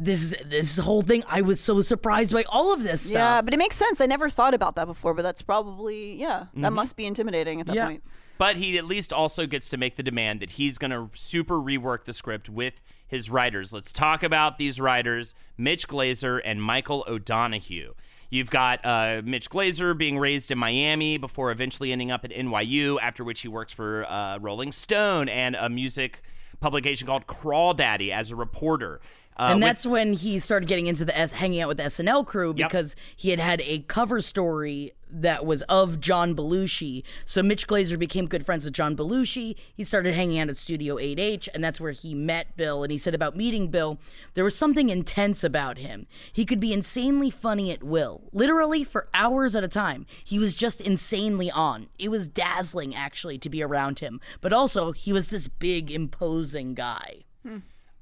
[0.00, 1.22] This this whole thing.
[1.28, 3.14] I was so surprised by all of this stuff.
[3.14, 4.00] Yeah, but it makes sense.
[4.00, 6.46] I never thought about that before, but that's probably yeah.
[6.56, 7.86] That must be intimidating at that Yeah.
[7.86, 8.02] point.
[8.38, 11.56] But he at least also gets to make the demand that he's going to super
[11.60, 13.70] rework the script with his writers.
[13.70, 17.92] Let's talk about these writers Mitch Glazer and Michael O'Donoghue.
[18.30, 22.96] You've got uh, Mitch Glazer being raised in Miami before eventually ending up at NYU,
[23.02, 26.22] after which he works for uh, Rolling Stone and a music
[26.60, 29.00] publication called Crawdaddy as a reporter.
[29.38, 31.84] Uh, and with- that's when he started getting into the S, hanging out with the
[31.84, 32.68] SNL crew Yep.
[32.68, 37.02] because he had had a cover story that was of John Belushi.
[37.24, 39.56] So Mitch Glazer became good friends with John Belushi.
[39.74, 42.84] He started hanging out at Studio 8H, and that's where he met Bill.
[42.84, 43.98] And he said about meeting Bill,
[44.34, 46.06] there was something intense about him.
[46.32, 50.06] He could be insanely funny at will, literally for hours at a time.
[50.22, 51.88] He was just insanely on.
[51.98, 54.20] It was dazzling, actually, to be around him.
[54.40, 57.24] But also, he was this big, imposing guy.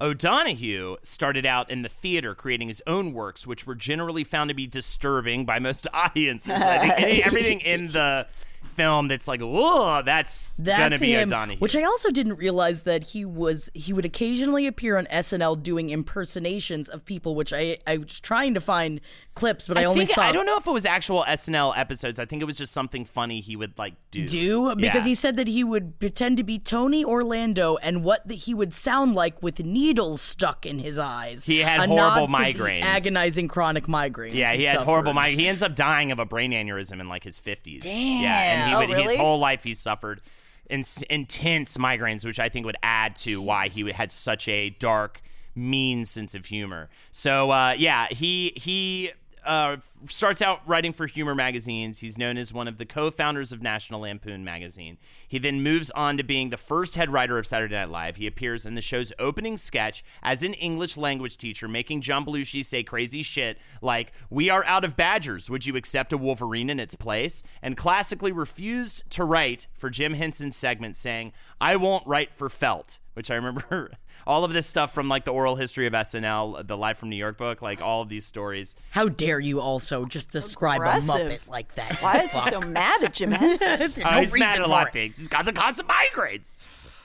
[0.00, 4.54] O'Donoghue started out in the theater creating his own works, which were generally found to
[4.54, 6.50] be disturbing by most audiences.
[6.52, 8.26] I think any- everything in the
[8.66, 11.28] film that's like, whoa, that's, That's gonna be him.
[11.28, 11.58] O'Donoghue.
[11.58, 13.70] Which I also didn't realize that he was.
[13.74, 18.54] He would occasionally appear on SNL doing impersonations of people, which I I was trying
[18.54, 19.00] to find
[19.38, 20.22] clips, but I, I only think, saw.
[20.22, 22.18] I don't know if it was actual SNL episodes.
[22.20, 24.26] I think it was just something funny he would like do.
[24.26, 25.04] do because Yeah.
[25.04, 28.72] he said that he would pretend to be Tony Orlando and what that he would
[28.72, 31.44] sound like with needles stuck in his eyes.
[31.44, 32.82] He had A horrible nod to the migraines.
[32.82, 34.34] agonizing chronic migraines.
[34.34, 34.84] Yeah, he had suffered.
[34.86, 35.38] horrible migraine.
[35.38, 37.82] He ends up dying of a brain aneurysm in like his 50s.
[37.82, 38.22] Damn.
[38.22, 40.20] Yeah, and he Oh, would, his whole life he suffered
[40.68, 45.22] in, intense migraines, which I think would add to why he had such a dark,
[45.54, 46.88] mean sense of humor.
[47.10, 49.10] So uh, yeah, he he.
[49.48, 52.00] Uh, starts out writing for humor magazines.
[52.00, 54.98] He's known as one of the co-founders of National Lampoon magazine.
[55.26, 58.16] He then moves on to being the first head writer of Saturday Night Live.
[58.16, 62.62] He appears in the show's opening sketch as an English language teacher, making John Belushi
[62.62, 65.48] say crazy shit like, "We are out of badgers.
[65.48, 70.12] Would you accept a Wolverine in its place?" And classically refused to write for Jim
[70.12, 73.92] Henson's segment, saying, "I won't write for Felt." Which I remember
[74.28, 77.16] all of this stuff from like the oral history of SNL, the Live from New
[77.16, 78.76] York book, like all of these stories.
[78.90, 81.08] How dare you also just describe Aggressive.
[81.08, 81.96] a Muppet like that?
[82.02, 83.78] Why is he so mad at Jim Henson?
[83.78, 84.88] There's Uh, no he's mad at a lot it.
[84.88, 85.16] of things.
[85.16, 86.58] He's got the constant migraines.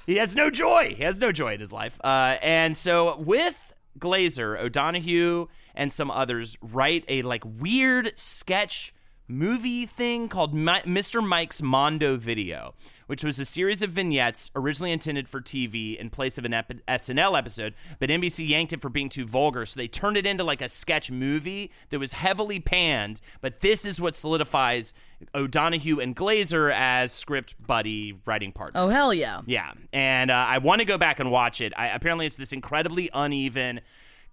[0.06, 0.94] He has no joy.
[0.98, 1.98] He has no joy in his life.
[2.04, 8.94] Uh, and so with Glazer, O'Donoghue, and some others write a like weird sketch
[9.28, 11.26] movie thing called Mi- Mr.
[11.26, 12.74] Mike's Mondo Video,
[13.08, 16.74] which was a series of vignettes originally intended for TV in place of an ep-
[16.88, 20.44] SNL episode, but NBC yanked it for being too vulgar, so they turned it into
[20.44, 23.22] like a sketch movie that was heavily panned.
[23.42, 24.94] But this is what solidifies
[25.34, 28.82] O'Donoghue and Glazer as script buddy writing partners.
[28.82, 29.42] Oh hell yeah!
[29.46, 31.72] Yeah, and uh, I want to go back and watch it.
[31.78, 33.80] I, apparently, it's this incredibly uneven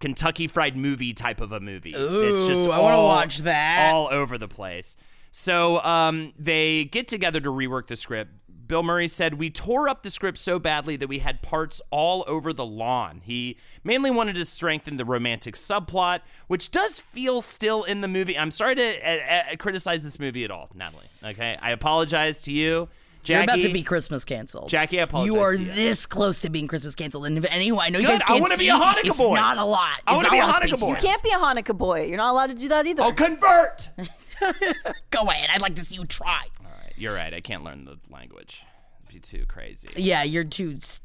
[0.01, 1.93] Kentucky Fried Movie type of a movie.
[1.95, 3.93] it's just Ooh, I wanna watch that.
[3.93, 4.97] all over the place.
[5.33, 8.33] So um, they get together to rework the script.
[8.67, 12.25] Bill Murray said, We tore up the script so badly that we had parts all
[12.29, 13.21] over the lawn.
[13.25, 18.39] He mainly wanted to strengthen the romantic subplot, which does feel still in the movie.
[18.39, 21.07] I'm sorry to uh, uh, criticize this movie at all, Natalie.
[21.25, 21.59] Okay.
[21.61, 22.89] I apologize to you.
[23.25, 24.69] You're about to be Christmas canceled.
[24.69, 27.85] Jackie, I apologize You are to this close to being Christmas canceled, and if anyone,
[27.85, 28.65] I know you Good, guys I can't wanna see.
[28.65, 29.35] be a Hanukkah it's boy.
[29.35, 30.01] not a lot.
[30.07, 30.81] I wanna not be a lot of Hanukkah space.
[30.81, 30.89] boy.
[30.91, 32.05] You can't be a Hanukkah boy.
[32.07, 33.03] You're not allowed to do that either.
[33.03, 33.91] Oh, convert!
[35.11, 35.51] Go ahead.
[35.53, 36.45] I'd like to see you try.
[36.61, 37.33] All right, you're right.
[37.35, 38.63] I can't learn the language.
[39.09, 39.89] It'd be too crazy.
[39.97, 40.75] Yeah, you're too.
[40.77, 41.01] s-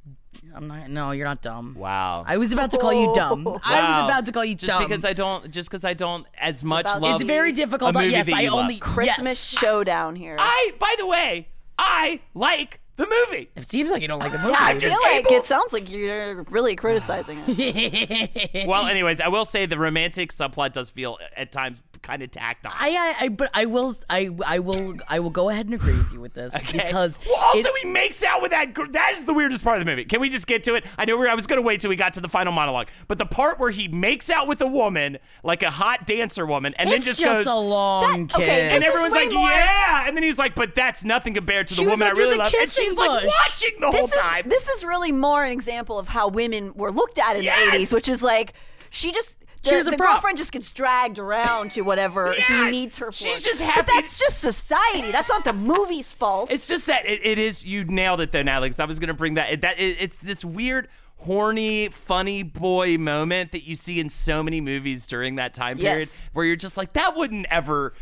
[0.54, 0.90] I'm not.
[0.90, 1.76] No, you're not dumb.
[1.78, 2.24] Wow.
[2.28, 3.48] I was about to call you dumb.
[3.48, 4.06] I was Wow.
[4.06, 4.84] about to call you just dumb.
[4.84, 7.22] because I don't just because I don't as much about- love.
[7.22, 7.96] it's very difficult.
[7.96, 8.60] a movie yes, that I you love.
[8.60, 9.60] only Christmas yes.
[9.60, 10.36] showdown here.
[10.40, 11.48] I by the way,
[11.78, 13.50] I like the movie.
[13.56, 14.54] It seems like you don't like the movie.
[14.58, 18.66] I I'm feel like it sounds like you're really criticizing it.
[18.68, 22.66] well, anyways, I will say the romantic subplot does feel at times kind of tacked
[22.66, 22.72] on.
[22.76, 25.94] I, I, I, but I will, I, I will, I will go ahead and agree
[25.98, 26.78] with you with this Okay.
[26.86, 28.74] because well, also it- he makes out with that.
[28.74, 30.06] Gr- that is the weirdest part of the movie.
[30.06, 30.86] Can we just get to it?
[30.98, 32.88] I know we I was going to wait till we got to the final monologue,
[33.08, 36.74] but the part where he makes out with a woman, like a hot dancer woman,
[36.78, 38.74] and then just, just goes, a long That- okay, kiss.
[38.74, 41.82] and everyone's like, more- yeah, and then he's like, but that's nothing compared to the
[41.82, 43.32] She was woman I really the love, and kissing she's like bush.
[43.48, 44.44] watching the whole this is time.
[44.48, 47.72] this is really more an example of how women were looked at in Yes!
[47.72, 48.54] the 80s, which is like
[48.90, 52.66] she just the, She was a the girlfriend just gets dragged around to whatever Yeah,
[52.66, 53.14] he needs her for.
[53.14, 53.88] she's just happy.
[53.88, 55.12] But that's just society.
[55.12, 56.52] That's not the movie's fault.
[56.52, 57.66] It's just that it, it is.
[57.66, 58.68] You nailed it though, Natalie.
[58.70, 59.52] Because I was gonna bring that.
[59.52, 64.44] It, that it, it's this weird, horny, funny boy moment that you see in so
[64.44, 66.22] many movies during that time period, Yes.
[66.34, 67.94] where you're just like, that wouldn't ever.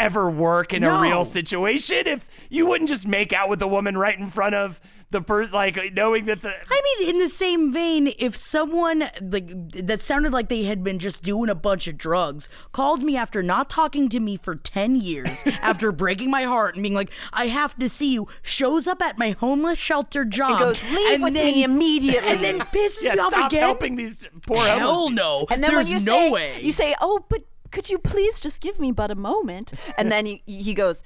[0.00, 3.98] Ever work in a real situation if you wouldn't just make out with a woman
[3.98, 7.72] right in front of the person, like knowing that the I mean, in the same
[7.72, 11.98] vein, if someone like that sounded like they had been just doing a bunch of
[11.98, 16.76] drugs called me after not talking to me for 10 years, after breaking my heart
[16.76, 20.50] and being like, I have to see you, shows up at my homeless shelter job.
[20.52, 22.28] and goes, leave and with then- me immediately.
[22.30, 23.62] And then pisses yeah, me off stop again.
[23.62, 25.10] helping these poor homeless Hell people.
[25.10, 25.46] no.
[25.50, 26.60] And then There's when you no say, way.
[26.62, 30.26] you say, "Oh, but could you please just give me but a moment?" And then
[30.26, 31.02] he, he goes,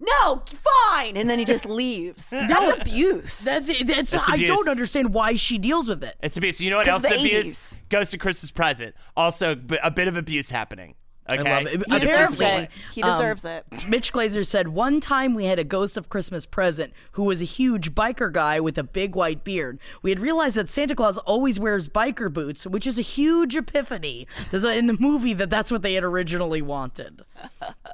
[0.00, 2.26] "No, fine." And then he just leaves.
[2.30, 3.40] That's abuse.
[3.40, 3.86] That's it.
[3.86, 4.48] That's, That's I abuse.
[4.48, 6.16] don't understand why she deals with it.
[6.22, 6.60] It's abuse.
[6.60, 7.74] You know what else the abuse?
[7.74, 7.76] 80s.
[7.88, 8.94] Goes to Christmas present.
[9.16, 10.94] Also, b- a bit of abuse happening.
[11.28, 11.70] Okay, I love it.
[11.90, 12.70] He deserves Apparently, it.
[12.92, 13.64] He um, deserves it.
[13.88, 17.46] Mitch Glazer said one time we had a ghost of Christmas present who was a
[17.46, 19.78] huge biker guy with a big white beard.
[20.02, 24.26] We had realized that Santa Claus always wears biker boots, which is a huge epiphany.
[24.50, 27.22] There's a, in the movie that that's what they had originally wanted.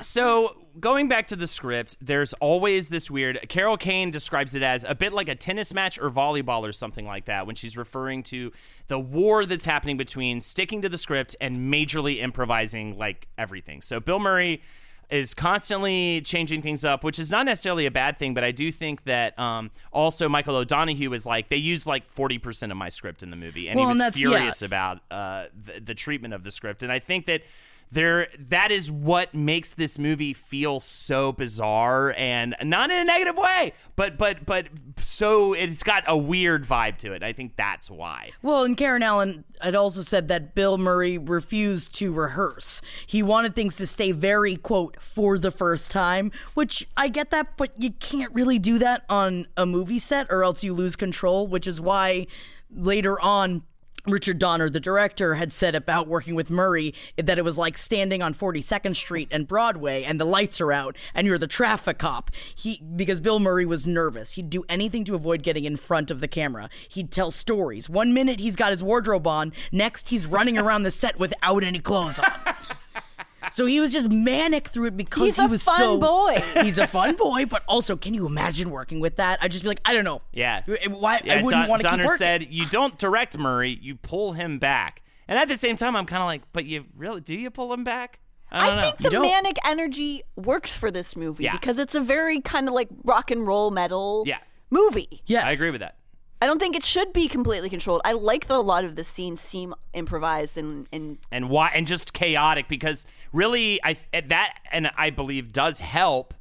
[0.01, 3.49] So going back to the script, there's always this weird.
[3.49, 7.07] Carol Kane describes it as a bit like a tennis match or volleyball or something
[7.07, 8.53] like that when she's referring to
[8.87, 13.83] the war that's happening between sticking to the script and majorly improvising like everything.
[13.83, 14.63] So Bill Murray
[15.11, 18.71] is constantly changing things up, which is not necessarily a bad thing, but I do
[18.71, 22.89] think that um, also Michael O'Donoghue is like they used like forty percent of my
[22.89, 24.67] script in the movie, and Well, he was and furious yeah.
[24.67, 27.43] about uh, the, the treatment of the script, and I think that
[27.91, 33.37] there that is what makes this movie feel so bizarre and not in a negative
[33.37, 37.91] way but but but so it's got a weird vibe to it i think that's
[37.91, 42.81] why Well, and Karen Allen had also said that Bill Murray refused to rehearse.
[43.07, 47.57] He wanted things to stay very, quote, for the first time, which I get that,
[47.57, 51.47] but you can't really do that on a movie set or else you lose control,
[51.47, 52.27] which is why
[52.75, 53.63] later on,
[54.07, 58.23] Richard Donner, the director, had said about working with Murray that it was like standing
[58.23, 62.31] on 42nd Street and Broadway and the lights are out and you're the traffic cop.
[62.55, 64.33] He because Bill Murray was nervous.
[64.33, 66.69] He'd do anything to avoid getting in front of the camera.
[66.89, 67.89] He'd tell stories.
[67.89, 71.79] One minute he's got his wardrobe on, next he's running around the set without any
[71.79, 72.33] clothes on.
[73.53, 76.43] So he was just manic through it because He's he a was fun so boy.
[76.63, 79.39] He's a fun boy, but also, can you imagine working with that?
[79.43, 80.23] I'd just be like, I don't know.
[80.33, 82.17] yeah Why yeah, I wouldn't Don- want to keep donner working.
[82.19, 86.07] said you don't direct murray you pull him back and at the same time i'm
[86.07, 88.19] kind of like but you really do you pull him back
[88.51, 91.53] i don't I know think the don't- manic energy works for this movie Yeah.
[91.53, 94.39] because it's a very kind of like rock and roll metal Yeah.
[94.71, 95.23] movie.
[95.27, 95.97] Yes, i agree with that
[96.43, 98.01] I don't think it should be completely controlled.
[98.05, 101.87] I like that a lot of the scenes seem improvised and, and and why and
[101.87, 106.33] just chaotic because really I that and I believe does help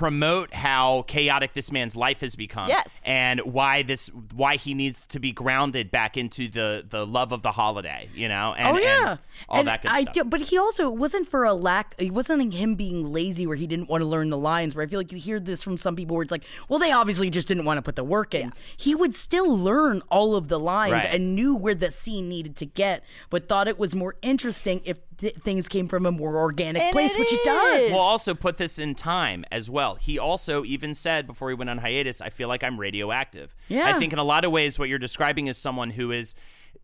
[0.00, 2.88] promote how chaotic this man's life has become Yes.
[3.04, 7.42] and why this why he needs to be grounded back into the the love of
[7.42, 9.18] the holiday you know and, oh yeah, and
[9.50, 11.94] all And that good I stuff do- but he also it wasn't for a lack.
[11.98, 14.74] It wasn't him being lazy where he didn't want to learn the lines.
[14.74, 16.92] Where I feel like you hear this from some people where it's like, well, they
[16.92, 18.52] obviously just didn't want to put the work in.
[18.78, 21.14] He would still learn all of the lines Right.
[21.14, 24.98] and knew where the scene needed to get, but thought it was more interesting if
[25.20, 27.90] th- things came from a more organic And place, it which it does.
[27.90, 29.94] We'll also put this in time as well.
[29.94, 33.54] He also even said before he went on hiatus, I feel like I'm radioactive.
[33.68, 33.86] Yeah.
[33.86, 36.34] I think in a lot of ways what you're describing is someone who is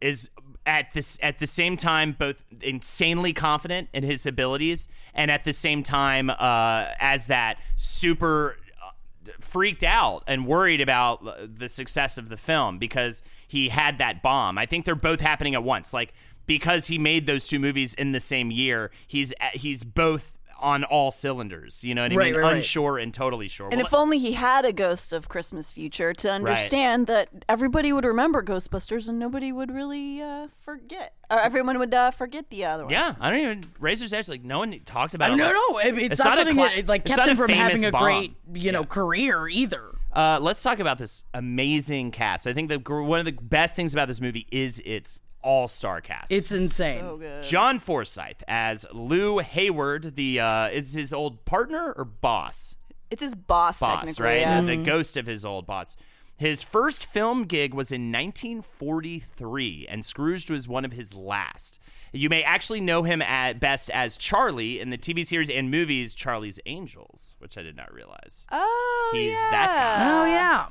[0.01, 0.29] is
[0.67, 5.53] at this at the same time both insanely confident in his abilities and at the
[5.53, 8.91] same time uh, as that super uh,
[9.41, 14.59] freaked out and worried about the success of the film because he had that bomb.
[14.59, 15.95] I think they're both happening at once.
[15.95, 16.13] Like
[16.47, 21.11] because he made those two movies in the same year, he's he's both on all
[21.11, 21.85] cylinders.
[21.85, 22.41] You know what I Right, mean?
[22.41, 22.57] right, right.
[22.57, 23.67] Unsure and totally sure.
[23.71, 27.93] and Well, if only he had a Ghost of Christmas Future to understand that everybody
[27.93, 32.65] would remember Ghostbusters and nobody would really uh, forget, or everyone would uh, forget the
[32.65, 32.91] other one.
[32.93, 34.31] yeah, I don't even Razor's Edge.
[34.31, 35.37] Like no one talks about it.
[35.37, 37.85] no, no, it- it's, it's not, not something cla- that like kept him from having
[37.85, 38.03] a bomb.
[38.03, 38.87] great, you know, Yeah.
[38.87, 39.91] career either.
[40.11, 42.47] Uh, let's talk about this amazing cast.
[42.47, 46.31] I think the one of the best things about this movie is its all-star cast.
[46.33, 47.01] It's insane.
[47.01, 47.43] So good.
[47.45, 52.75] John Forsythe as Lou Hayward, the uh, is his old partner or boss?
[53.11, 54.25] It's his boss, Boss, technically.
[54.25, 54.41] right?
[54.41, 54.61] yeah.
[54.61, 55.97] The, the ghost of his old boss.
[56.39, 61.81] His first film gig was in 1943, and Scrooged was one of his last.
[62.13, 66.15] You may actually know him at best as Charlie in the TV series and movies
[66.15, 68.47] Charlie's Angels, which I did not realize.
[68.53, 69.51] Oh, He's yeah.
[69.51, 70.67] that Oh yeah.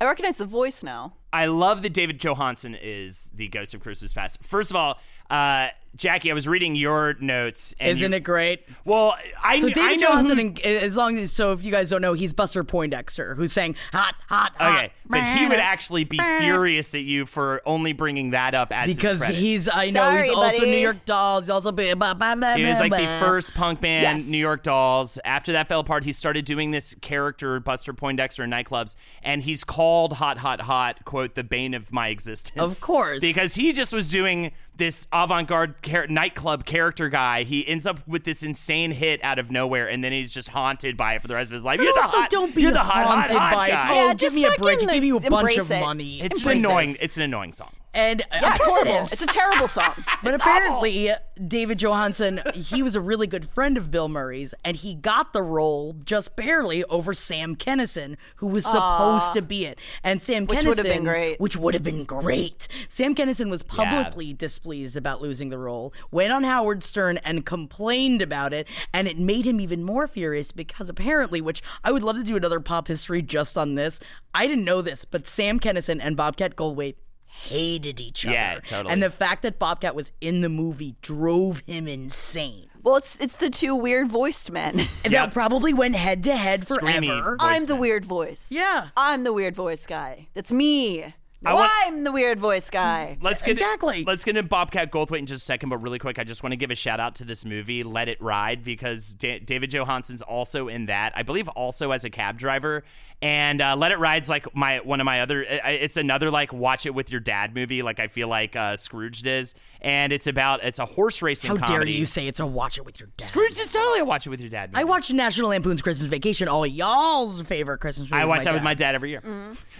[0.00, 1.14] I recognize the voice now.
[1.32, 4.44] I love that David Johansen is the ghost of Christmas Past.
[4.44, 4.98] First of all,
[5.32, 7.74] uh, Jackie, I was reading your notes.
[7.78, 8.64] And Isn't you- it great?
[8.86, 9.14] Well,
[9.44, 11.90] I, So I David know Johansen, who- and, as long as so, if you guys
[11.90, 14.74] don't know, he's Buster Poindexter, who's saying hot, hot, hot.
[14.84, 18.96] Okay, but he would actually be furious at you for only bringing that up as
[18.96, 19.36] because credit.
[19.36, 20.64] he's I know Sorry, he's also.
[20.64, 21.44] New York Dolls.
[21.44, 24.28] He's also blah, blah, blah, blah, He was like the first punk band, Yes.
[24.28, 25.18] New York Dolls.
[25.26, 29.62] After that fell apart, he started doing this character, Buster Poindexter, in nightclubs, and he's
[29.62, 32.80] called Hot Hot Hot, quote, the bane of my existence.
[32.80, 33.20] Of course.
[33.32, 37.42] Because he just was doing this avant garde char- nightclub character guy.
[37.44, 40.96] He ends up with this insane hit out of nowhere, and then he's just haunted
[40.96, 41.78] by it for the rest of his life.
[41.78, 43.86] But You're the also, hot, don't be you're the hot, hot, haunted hot by guy.
[43.86, 43.90] it.
[43.92, 44.80] Oh, Yeah, give just me a break.
[44.80, 45.80] fucking Give you a bunch of it.
[45.80, 46.20] money.
[46.22, 46.90] It's Embrace an annoying.
[46.90, 47.02] it.
[47.02, 47.70] It's an annoying song.
[47.94, 49.08] And uh, Yeah, of it's course it horrible.
[49.12, 49.92] It's a terrible song.
[50.22, 51.10] But apparently,
[51.48, 55.42] David Johansen, he was a really good friend of Bill Murray's, and he got the
[55.42, 59.78] role just barely over Sam Kinison, who was supposed to be it.
[60.04, 61.40] And Sam Which Kinison, would have been great.
[61.40, 62.66] which would have been great.
[62.88, 64.32] Sam Kinison was publicly
[64.62, 69.18] displeased about losing the role, went on Howard Stern and complained about it, and it
[69.18, 72.86] made him even more furious because apparently, which I would love to do another pop
[72.86, 73.98] history just on this.
[74.32, 76.94] I didn't know this, but Sam Kinison and Bobcat Goldthwait
[77.26, 78.34] hated each other.
[78.34, 78.92] Yeah, totally.
[78.92, 82.68] And the fact that Bobcat was in the movie drove him insane.
[82.84, 84.88] Well, it's it's the two weird voiced men.
[85.04, 87.36] And that probably went head to head forever.
[87.40, 88.46] I'm the weird voice.
[88.50, 88.88] Yeah.
[88.96, 90.28] I'm the weird voice guy.
[90.34, 91.14] That's me.
[91.44, 93.18] No, want- I'm the weird voice guy.
[93.20, 94.04] Let's get Exactly.
[94.04, 96.52] Let's get into Bobcat Goldthwait in just a second, but really quick, I just want
[96.52, 100.22] to give a shout out to this movie, Let It Ride, because Da- David Johansen's
[100.22, 101.12] also in that.
[101.16, 102.84] I believe also as a cab driver.
[103.22, 105.42] And uh, Let It Ride's like my one of my other.
[105.48, 107.80] It's another like watch it with your dad movie.
[107.80, 111.56] Like I feel like uh, Scrooged is, and it's about it's a horse racing.
[111.56, 113.26] How dare you say it's a watch it with your dad?
[113.26, 114.72] Scrooge is totally a watch it with your dad.
[114.72, 114.80] Movie.
[114.80, 118.20] I watched National Lampoon's Christmas Vacation, all y'all's favorite Christmas movie.
[118.20, 118.54] I watch that dad.
[118.54, 119.22] with my dad every year.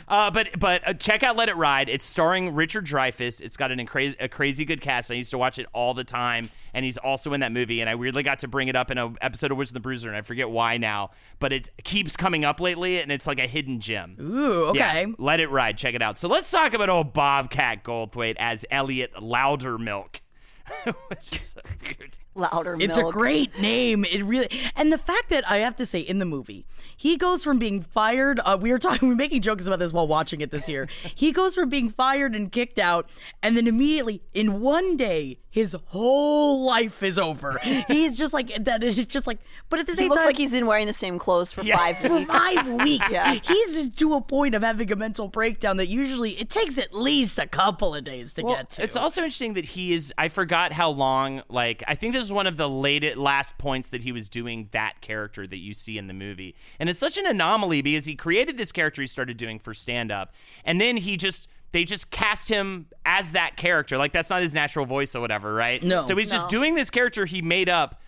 [0.07, 1.89] Uh, but but uh, check out Let It Ride.
[1.89, 3.41] It's starring Richard Dreyfuss.
[3.41, 5.11] It's got an incra- a crazy good cast.
[5.11, 7.81] I used to watch it all the time, and he's also in that movie.
[7.81, 10.09] And I weirdly got to bring it up in an episode of Wizard the Bruiser,
[10.09, 13.47] and I forget why now, but it keeps coming up lately, and it's like a
[13.47, 14.17] hidden gem.
[14.21, 14.79] Ooh, okay.
[14.79, 15.79] Yeah, Let It Ride.
[15.79, 16.19] Check it out.
[16.19, 20.21] So let's talk about old Bobcat Goldthwait as Elliot Loudermilk,
[21.09, 22.19] which is so weird.
[22.35, 23.11] Louder It's milk.
[23.11, 24.05] a great name.
[24.05, 26.65] It really, and the fact that I have to say, in the movie,
[26.97, 28.41] he goes from being fired.
[28.45, 30.89] Uh, we were talking, we were making jokes about this while watching it this year.
[31.15, 33.09] he goes from being fired and kicked out,
[33.43, 37.59] and then immediately, in one day, his whole life is over.
[37.87, 38.83] He's just like that.
[38.83, 40.87] It's just like, but at the same He same looks time, like he's been wearing
[40.87, 42.31] the same clothes for five for weeks.
[42.31, 43.13] five weeks.
[43.13, 43.35] Yeah.
[43.35, 47.39] He's to a point of having a mental breakdown that usually it takes at least
[47.39, 48.83] a couple of days to Well, get to.
[48.83, 50.15] It's also interesting that he is.
[50.17, 51.43] I forgot how long.
[51.51, 54.69] Like, I think this is one of the late last points that he was doing
[54.73, 58.15] that character that you see in the movie, and it's such an anomaly because he
[58.15, 60.33] created this character he started doing for stand up,
[60.65, 61.49] and then he just.
[61.73, 63.97] They just cast him as that character.
[63.97, 65.83] Like that's not his natural voice or whatever, right?
[65.83, 66.03] No.
[66.03, 67.99] So he's just doing this character he made up.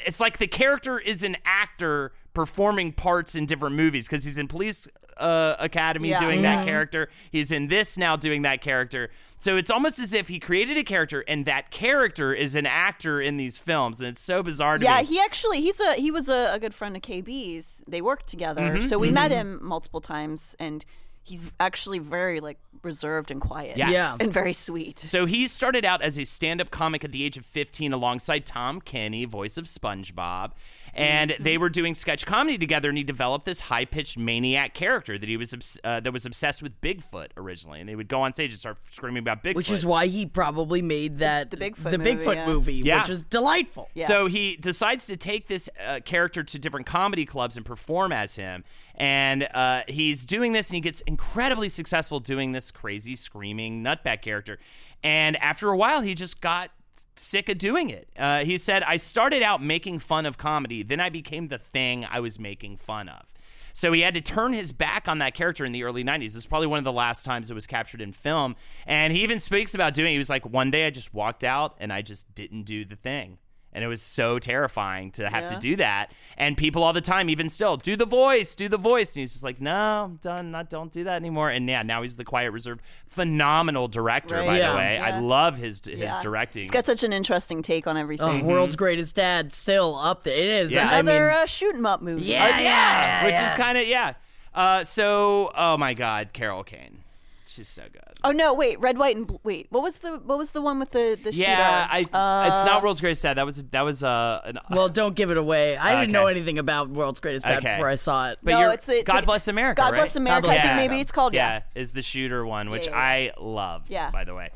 [0.00, 4.48] It's like the character is an actor performing parts in different movies because he's in
[4.48, 6.18] Police uh, Academy Yeah.
[6.20, 6.42] doing Mm-hmm.
[6.42, 7.08] that character.
[7.30, 9.10] He's in this now doing that character.
[9.38, 13.20] So it's almost as if he created a character and that character is an actor
[13.20, 15.06] in these films, and it's so bizarre to Yeah, me.
[15.06, 17.82] he actually he's a he was a, a good friend of KB's.
[17.86, 20.84] They worked together, Mm-hmm, so we met him multiple times, and
[21.22, 23.76] he's actually very like reserved and quiet.
[23.76, 23.92] Yes.
[23.92, 24.16] Yeah.
[24.20, 24.98] and very sweet.
[25.00, 28.80] So he started out as a stand-up comic at the age of 15 alongside Tom
[28.80, 30.52] Kenny, voice of SpongeBob.
[30.96, 31.42] And Mm-hmm.
[31.42, 35.36] they were doing sketch comedy together, and he developed this high-pitched maniac character that he
[35.36, 37.80] was uh, that was obsessed with Bigfoot originally.
[37.80, 39.54] And they would go on stage and start screaming about Bigfoot.
[39.56, 42.46] which is why he probably made that The Bigfoot the movie, Bigfoot yeah.
[42.46, 43.00] movie, Yeah.
[43.02, 43.88] which is delightful.
[43.94, 44.06] Yeah.
[44.06, 48.36] So he decides to take this uh, character to different comedy clubs and perform as
[48.36, 48.62] him.
[48.94, 54.22] And uh, he's doing this, and he gets incredibly successful doing this crazy, screaming nutbag
[54.22, 54.58] character.
[55.02, 56.70] And after a while, he just got
[57.16, 58.08] sick of doing it.
[58.18, 62.06] Uh, he said, I started out making fun of comedy, then I became the thing
[62.10, 63.32] I was making fun of.
[63.76, 66.20] So he had to turn his back on that character in the early 90s.
[66.20, 68.54] This is probably one of the last times it was captured in film.
[68.86, 70.12] And he even speaks about doing it.
[70.12, 72.94] He was like, one day I just walked out and I just didn't do the
[72.94, 73.38] thing.
[73.74, 76.12] And it was so terrifying to have to do that.
[76.36, 79.14] And people all the time, even still, do the voice, do the voice.
[79.16, 79.72] And he's just like, no,
[80.04, 80.52] I'm done.
[80.52, 81.50] Not, don't do that anymore.
[81.50, 84.46] And yeah, now he's the quiet, reserved, phenomenal director, Right.
[84.46, 84.70] by Yeah.
[84.70, 84.98] the way.
[84.98, 86.20] I love his his Yeah.
[86.20, 86.62] directing.
[86.62, 88.46] He's got such an interesting take on Oh, everything.
[88.46, 90.34] world's greatest dad still up there.
[90.36, 90.72] It is.
[90.72, 90.82] Yeah.
[90.88, 92.24] I mean, Another uh, shoot 'em up movie.
[92.26, 93.48] yeah, yeah, which yeah.
[93.48, 94.14] is kind of, yeah.
[94.54, 97.03] Uh, so, oh my God, Carol Kane.
[97.46, 98.02] She's so good.
[98.24, 98.54] Oh no!
[98.54, 99.38] Wait, red, white, and blue.
[99.44, 102.16] Wait, what was the what was the one with the the Yeah, I, shooter?
[102.16, 103.34] Uh, it's not World's Greatest Dad.
[103.34, 105.76] That was that was uh, an, Well, don't give it away.
[105.76, 107.74] I didn't know anything about World's Greatest Dad Okay.
[107.76, 108.38] before I saw it.
[108.42, 109.82] but No, it's it's God the- Bless America.
[109.82, 109.98] God right?
[109.98, 110.46] Bless America.
[110.46, 110.90] Bless I think America.
[110.90, 111.62] maybe it's called yeah.
[111.74, 113.90] yeah, is the shooter one, which Yeah, I loved.
[113.90, 114.10] Yeah.
[114.10, 114.48] by the way,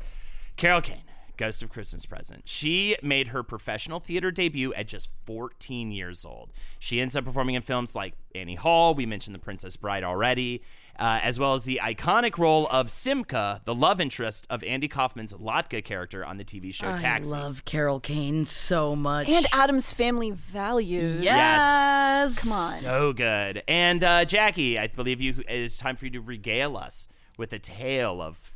[0.57, 1.03] Carol Kane,
[1.37, 2.49] Ghost of Christmas Present.
[2.49, 6.51] She made her professional theater debut at just 14 years old.
[6.79, 8.93] She ends up performing in films like Annie Hall.
[8.95, 10.63] We mentioned The Princess Bride already.
[10.99, 15.31] Uh, as well as the iconic role of Simka, the love interest of Andy Kaufman's
[15.31, 17.31] Latka character on the TV show Taxi.
[17.33, 19.29] I love Carol Kane so much.
[19.29, 21.21] And Addams Family Values.
[21.21, 22.43] yes.
[22.43, 22.73] Come on.
[22.73, 23.63] So good.
[23.65, 27.53] And uh, Jackie, I believe you it is time for you to regale us with
[27.53, 28.53] a tale of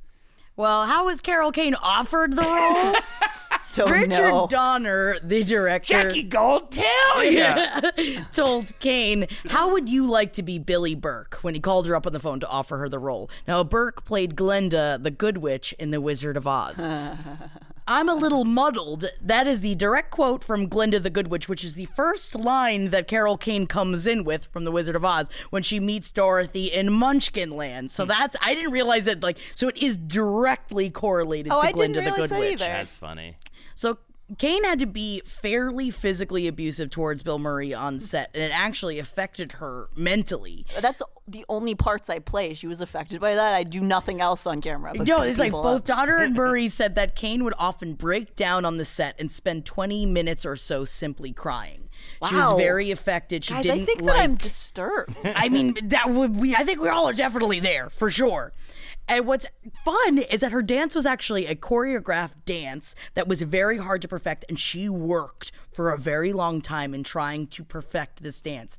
[0.57, 2.95] Well, how was Carol Kane offered the role?
[3.73, 4.47] Don't Richard know.
[4.49, 7.81] Donner, the director, Jackie Gold, tell ya.
[8.31, 12.05] told Kane, "How would you like to be Billie Burke?" when he called her up
[12.05, 13.29] on the phone to offer her the role.
[13.47, 16.87] Now, Burke played Glinda, the Good Witch, in The Wizard of Oz.
[17.87, 19.05] I'm a little muddled.
[19.21, 22.89] That is the direct quote from Glinda the Good Witch, which is the first line
[22.91, 26.67] that Carol Kane comes in with from The Wizard of Oz when she meets Dorothy
[26.67, 27.91] in Munchkin Land.
[27.91, 28.09] So hmm.
[28.09, 31.93] that's I didn't realize it like so it is directly correlated Oh, to I didn't
[31.93, 32.53] Glinda the Good that Witch.
[32.53, 32.65] either.
[32.65, 33.37] That's funny.
[33.75, 33.97] So
[34.37, 38.97] Kane had to be fairly physically abusive towards Bill Murray on set, and it actually
[38.97, 40.65] affected her mentally.
[40.79, 42.53] That's the only parts I play.
[42.53, 43.53] She was affected by that.
[43.53, 44.93] I do nothing else on camera.
[44.93, 45.85] No, it's like both up.
[45.85, 49.65] Donner and Murray said that Kane would often break down on the set and spend
[49.65, 51.89] 20 minutes or so simply crying.
[52.27, 52.57] She was Wow.
[52.57, 53.43] very affected.
[53.45, 55.15] She Guys, didn't I think like that I'm disturbed.
[55.35, 56.55] I mean, that would we.
[56.55, 58.51] I think we all are definitely there for sure.
[59.07, 59.45] And what's
[59.83, 64.07] fun is that her dance was actually a choreographed dance that was very hard to
[64.07, 68.77] perfect, and she worked for a very long time in trying to perfect this dance.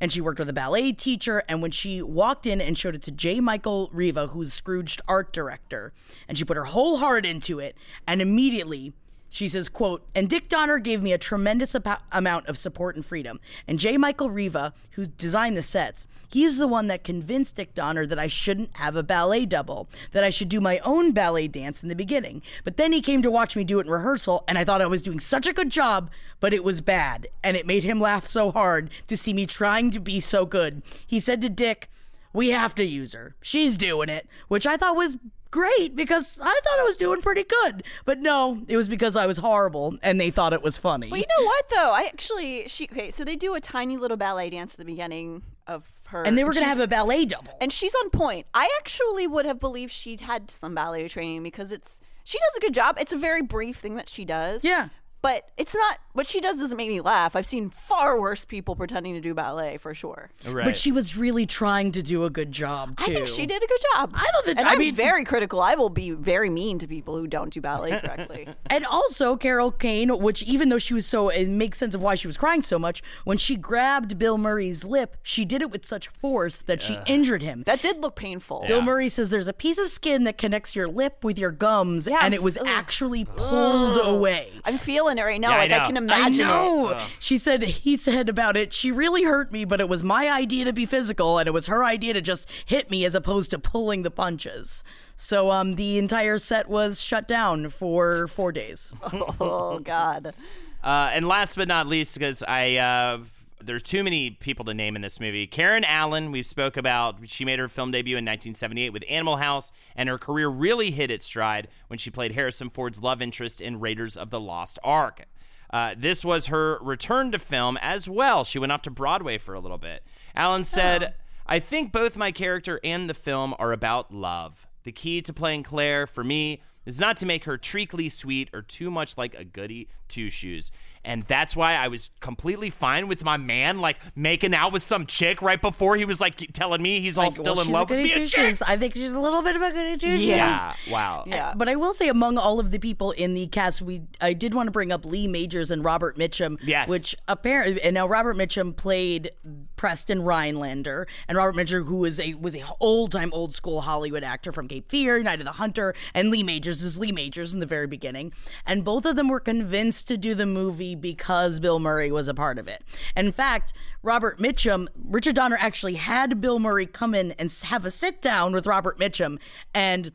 [0.00, 3.02] And she worked with a ballet teacher, and when she walked in and showed it
[3.02, 3.40] to J.
[3.40, 5.92] Michael Riva, who's Scrooged art director,
[6.26, 8.94] and she put her whole heart into it, and immediately
[9.28, 13.04] she says, quote, and Dick Donner gave me a tremendous abo- amount of support and
[13.04, 13.40] freedom.
[13.66, 13.96] And J.
[13.96, 18.18] Michael Riva, who designed the sets, he was the one that convinced Dick Donner that
[18.18, 21.88] I shouldn't have a ballet double, that I should do my own ballet dance in
[21.88, 22.42] the beginning.
[22.64, 24.86] But then he came to watch me do it in rehearsal, and I thought I
[24.86, 26.10] was doing such a good job,
[26.40, 27.28] but it was bad.
[27.42, 30.82] And it made him laugh so hard to see me trying to be so good.
[31.06, 31.90] He said to Dick,
[32.32, 33.34] we have to use her.
[33.40, 35.16] She's doing it, which I thought was
[35.50, 37.82] great because I thought I was doing pretty good.
[38.04, 41.08] But no, it was because I was horrible and they thought it was funny.
[41.08, 41.92] But you know what though?
[41.92, 43.10] I actually she okay.
[43.10, 46.44] So they do a tiny little ballet dance at the beginning of her, and they
[46.44, 47.56] were going to have a ballet double.
[47.60, 48.46] and she's on point.
[48.54, 52.60] I actually would have believed she'd had some ballet training because it's she does a
[52.60, 52.96] good job.
[53.00, 54.62] It's a very brief thing that she does.
[54.64, 54.88] Yeah.
[55.22, 57.36] But it's not what she does doesn't make me laugh.
[57.36, 60.30] I've seen far worse people pretending to do ballet for sure.
[60.44, 60.64] Right.
[60.64, 63.12] But she was really trying to do a good job too.
[63.12, 64.10] I think she did a good job.
[64.14, 65.60] I love that- And I I'm mean- very critical.
[65.60, 68.48] I will be very mean to people who don't do ballet correctly.
[68.70, 72.14] And also Carol Kane, which even though she was so, it makes sense of why
[72.14, 73.02] she was crying so much.
[73.24, 77.42] When she grabbed Bill Murray's lip, she did it with such force that she injured
[77.42, 77.62] him.
[77.66, 78.64] that did look painful.
[78.66, 82.06] Bill Murray says there's a piece of skin that connects your lip with your gums,
[82.06, 82.66] Yeah, and it was ugh.
[82.66, 84.52] actually pulled away.
[84.64, 85.50] I'm feeling it right now.
[85.50, 86.05] Yeah, I like I, know.
[86.08, 86.48] Can I imagine it.
[86.48, 87.06] know.
[87.18, 88.72] She said he said about it.
[88.72, 91.66] She really hurt me, but it was my idea to be physical, and it was
[91.66, 94.84] her idea to just hit me as opposed to pulling the punches.
[95.14, 98.92] So um, the entire set was shut down for four days.
[99.40, 100.34] Oh God.
[100.82, 103.18] Uh, and last but not least, because I uh,
[103.60, 105.46] there's too many people to name in this movie.
[105.46, 107.16] Karen Allen, we've spoke about.
[107.28, 111.10] She made her film debut in 1978 with Animal House, and her career really hit
[111.10, 115.24] its stride when she played Harrison Ford's love interest in Raiders of the Lost Ark.
[115.70, 118.44] Uh, this was her return to film as well.
[118.44, 120.04] She went off to Broadway for a little bit.
[120.34, 121.14] Allen said,
[121.46, 124.66] I think both my character and the film are about love.
[124.84, 128.62] The key to playing Claire, for me, is not to make her treacly sweet or
[128.62, 130.70] too much like a goody two shoes.
[131.06, 135.06] And that's why I was completely fine with my man like making out with some
[135.06, 137.90] chick right before he was like telling me he's all still well, in she's love
[137.90, 138.10] a with me.
[138.10, 138.24] a chick.
[138.24, 138.62] two-shoes.
[138.62, 140.26] I think she's a little bit of a goody two shoes.
[140.26, 140.74] Yeah.
[140.90, 141.24] Wow.
[141.26, 141.50] Yeah.
[141.50, 144.32] Uh, but I will say, among all of the people in the cast, we I
[144.32, 146.58] did want to bring up Lee Majors and Robert Mitchum.
[146.64, 146.88] Yes.
[146.88, 149.30] Which apparently, and now Robert Mitchum played
[149.76, 154.24] Preston Rhinelander, and Robert Mitchum, who is a was a old time old school Hollywood
[154.24, 157.60] actor from Cape Fear, Night of the Hunter, and Lee Majors is Lee Majors in
[157.60, 158.32] the very beginning,
[158.66, 162.34] and both of them were convinced to do the movie because Bill Murray was a
[162.34, 162.82] part of it.
[163.16, 163.72] In fact,
[164.02, 168.52] Robert Mitchum, Richard Donner actually had Bill Murray come in and have a sit down
[168.52, 169.38] with Robert Mitchum,
[169.74, 170.12] and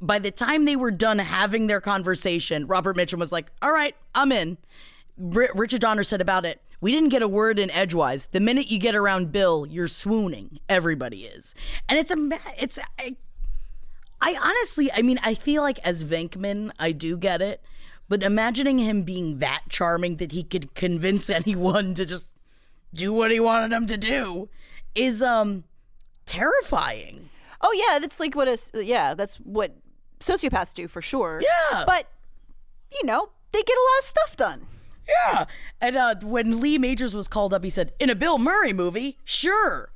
[0.00, 3.94] by the time they were done having their conversation, Robert Mitchum was like, "All right,
[4.14, 4.58] I'm in."
[5.18, 8.26] R- Richard Donner said about it, "We didn't get a word in edgewise.
[8.26, 10.58] The minute you get around Bill, you're swooning.
[10.68, 11.54] Everybody is."
[11.88, 12.16] And it's a
[12.60, 13.16] it's I,
[14.20, 17.62] I honestly, I mean, I feel like as Venkman, I do get it,
[18.08, 22.30] but imagining him being that charming that he could convince anyone to just
[22.94, 24.48] do what he wanted him to do
[24.94, 25.64] is um
[26.26, 27.30] terrifying.
[27.60, 29.76] Oh yeah, that's like what a yeah, that's what
[30.20, 31.42] sociopaths do for sure.
[31.42, 31.84] Yeah.
[31.86, 32.06] But
[32.92, 34.66] you know, they get a lot of stuff done.
[35.08, 35.46] Yeah.
[35.80, 39.18] And uh, when Lee Majors was called up, he said, In a Bill Murray movie?
[39.24, 39.90] Sure.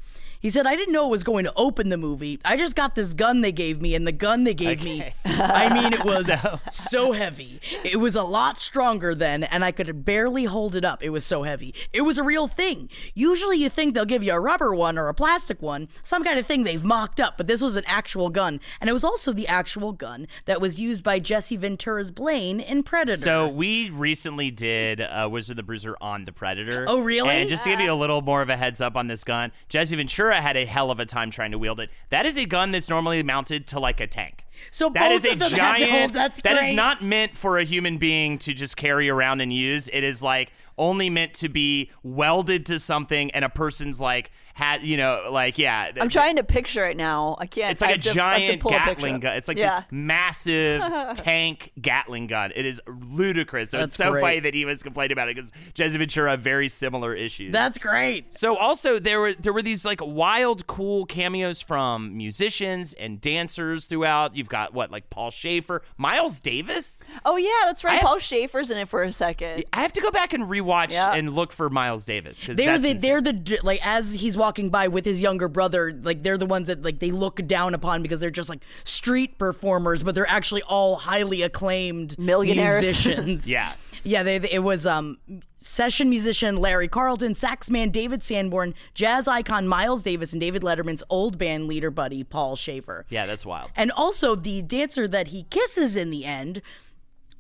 [0.46, 2.38] He said, I didn't know it was going to open the movie.
[2.44, 5.74] I just got this gun they gave me, and the gun they gave me, I
[5.74, 6.60] mean, it was so.
[6.70, 7.60] So- heavy.
[7.84, 11.02] It was a lot stronger then, and I could barely hold it up.
[11.02, 11.74] It was so heavy.
[11.92, 12.88] It was a real thing.
[13.12, 16.38] Usually you think they'll give you a rubber one or a plastic one, some kind
[16.38, 18.60] of thing they've mocked up, but this was an actual gun.
[18.80, 22.84] And it was also the actual gun that was used by Jesse Ventura's Blaine in
[22.84, 23.16] Predator.
[23.16, 26.84] So we recently did uh, Wizard of the Bruiser on the Predator.
[26.86, 27.30] Oh, really?
[27.30, 29.50] And just to give you a little more of a heads up on this gun,
[29.68, 31.90] Jesse Ventura had a hell of a time trying to wield it.
[32.10, 34.45] That is a gun that's normally mounted to like a tank.
[34.70, 35.90] So That both is a of them had to giant.
[36.00, 36.74] hold- that's that is great.
[36.74, 39.88] not meant for a human being to just carry around and use.
[39.92, 44.82] It is like only meant to be welded to something, and a person's like had
[44.82, 45.90] you know like yeah.
[46.00, 47.36] I'm trying to picture it now.
[47.38, 47.72] I can't.
[47.72, 49.36] It's like a to- I have to giant pull a Gatling gun.
[49.36, 49.80] It's like yeah.
[49.80, 50.82] this massive
[51.14, 52.52] tank Gatling gun.
[52.54, 53.70] It is ludicrous.
[53.70, 54.20] So it's That's so great.
[54.20, 57.52] funny that he was complaining about it because Jesse Ventura have very similar issues.
[57.52, 58.34] That's great.
[58.34, 63.86] so also there were there were these like wild cool cameos from musicians and dancers
[63.86, 64.36] throughout.
[64.36, 67.00] You've got what like Paul Shaffer, Miles Davis.
[67.24, 67.92] Oh yeah, that's right.
[67.92, 69.64] I have- Paul Shaffer's in it for a second.
[69.72, 71.14] I have to go back and rewatch Yeah.
[71.14, 73.10] and look for Miles Davis because They're that's the insane.
[73.10, 76.68] they're the like as he's walking by with his younger brother, like they're the ones
[76.68, 80.62] that like they look down upon because they're just like street performers, but they're actually
[80.62, 82.82] all highly acclaimed Millionaires.
[82.82, 83.48] musicians.
[83.56, 83.72] Yeah.
[84.06, 85.18] Yeah, they, it was um,
[85.56, 91.02] session musician Larry Carlton, sax man David Sanborn, jazz icon Miles Davis, and David Letterman's
[91.08, 93.04] old band leader buddy Paul Shaffer.
[93.08, 93.70] yeah, that's wild.
[93.76, 96.62] And also the dancer that he kisses in the end.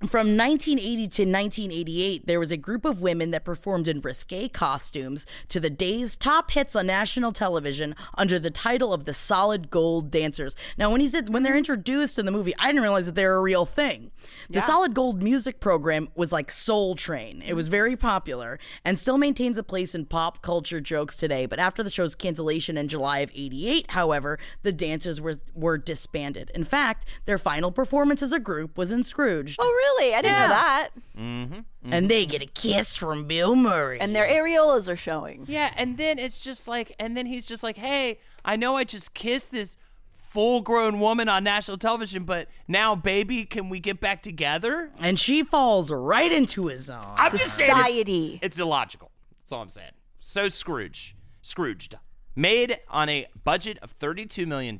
[0.00, 5.24] From 1980 to 1988, there was a group of women that performed in risque costumes
[5.48, 10.10] to the day's top hits on national television under the title of the Solid Gold
[10.10, 10.54] Dancers.
[10.76, 11.58] Now, when he said when they're mm-hmm.
[11.58, 14.10] introduced in the movie, I didn't realize that they're a real thing.
[14.50, 17.42] The Solid Gold music program was like Soul Train.
[17.46, 17.70] It was mm-hmm.
[17.70, 21.46] very popular and still maintains a place in pop culture jokes today.
[21.46, 26.50] But after the show's cancellation in July of '88, however, the dancers were were disbanded.
[26.54, 29.85] In fact, their final performance as a group was in Scrooge, Oh really?
[30.14, 30.88] I didn't know that.
[31.16, 31.60] Mm-hmm.
[31.92, 34.00] and they get a kiss from Bill Murray.
[34.00, 35.44] And their areolas are showing.
[35.48, 38.84] Yeah, and then it's just like, and then he's just like, hey, I know I
[38.84, 39.76] just kissed this
[40.12, 44.90] full grown woman on national television, but now, baby, can we get back together?
[44.98, 47.16] and she falls right into his arms.
[47.18, 49.10] I'm just saying it's- It's, illogical.
[49.40, 49.92] That's all I'm saying.
[50.18, 51.94] So Scrooge, Scrooged,
[52.36, 54.78] made on a budget of $32 million,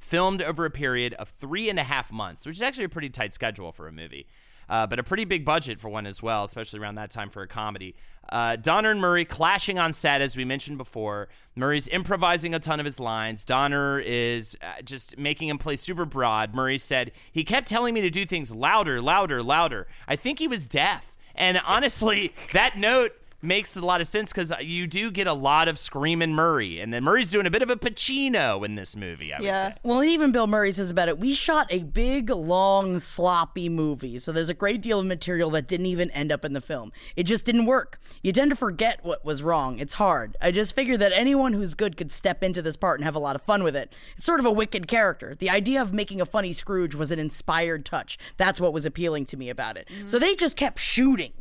[0.00, 3.10] filmed over a period of three and a half months, which is actually a pretty
[3.10, 4.26] tight schedule for a movie.
[4.68, 7.42] Uh, but a pretty big budget for one as well, especially around that time for
[7.42, 7.94] a comedy.
[8.30, 11.28] Uh, Donner and Murray clashing on set, as we mentioned before.
[11.56, 13.44] Murray's improvising a ton of his lines.
[13.44, 16.54] Donner is uh, just making him play super broad.
[16.54, 19.86] Murray said, He kept telling me to do things louder, louder, louder.
[20.06, 21.16] I think he was deaf.
[21.34, 25.68] And honestly, that note makes a lot of sense because you do get a lot
[25.68, 26.80] of screaming Murray.
[26.80, 29.68] And then Murray's doing a bit of a Pacino in this movie, I would Yeah.
[29.70, 29.74] say.
[29.84, 34.18] Well, even Bill Murray says about it, we shot a big, long, sloppy movie.
[34.18, 36.90] So there's a great deal of material that didn't even end up in the film.
[37.16, 38.00] It just didn't work.
[38.22, 39.78] You tend to forget what was wrong.
[39.78, 40.36] It's hard.
[40.42, 43.20] I just figured that anyone who's good could step into this part and have a
[43.20, 43.94] lot of fun with it.
[44.16, 45.36] It's sort of a wicked character.
[45.38, 48.18] The idea of making a funny Scrooge was an inspired touch.
[48.36, 49.88] That's what was appealing to me about it.
[50.06, 51.32] So they just kept shooting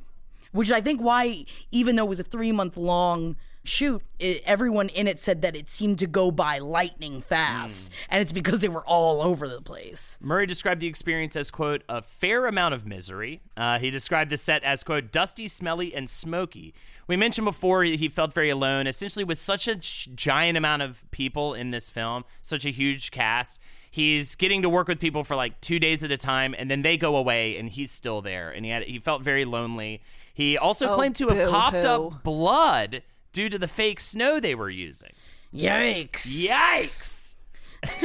[0.51, 3.35] which I think why, even though it was a three month long
[3.67, 8.21] shoot, it, everyone in it said that it seemed to go by lightning fast, and
[8.21, 10.17] it's because they were all over the place.
[10.21, 13.41] Murray described the experience as, quote, a fair amount of misery.
[13.55, 16.73] Uh, he described the set as, quote, dusty, smelly, and smoky.
[17.07, 21.53] We mentioned before he felt very alone, essentially, with such a giant amount of people
[21.53, 23.59] in this film, such a huge cast.
[23.89, 26.81] He's getting to work with people for like two days at a time, and then
[26.81, 28.51] they go away, and he's still there.
[28.51, 30.01] And he had he felt very lonely.
[30.37, 32.07] He also Oh, claimed to have coughed boo-hoo.
[32.09, 35.09] up blood due to the fake snow they were using.
[35.51, 36.47] Yikes!
[36.47, 37.35] Yikes!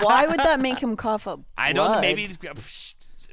[0.00, 1.40] Why would that make him cough up?
[1.58, 2.00] I don't know.
[2.00, 2.28] Maybe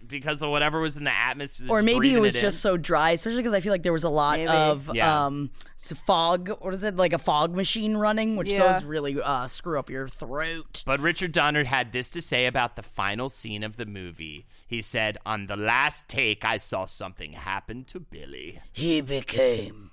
[0.07, 1.67] because of whatever was in the atmosphere.
[1.69, 2.41] Or maybe it was in.
[2.41, 4.49] just so dry, especially because I feel like there was a lot Maybe.
[4.49, 5.25] of Yeah.
[5.25, 6.49] um, s- fog.
[6.61, 6.95] What is it?
[6.95, 8.73] Like a fog machine running, which Yeah.
[8.73, 10.81] those really uh, screw up your throat.
[10.87, 14.45] But Richard Donner had this to say about the final scene of the movie.
[14.67, 18.59] He said, On the last take, I saw something happen to Billy.
[18.73, 19.91] He became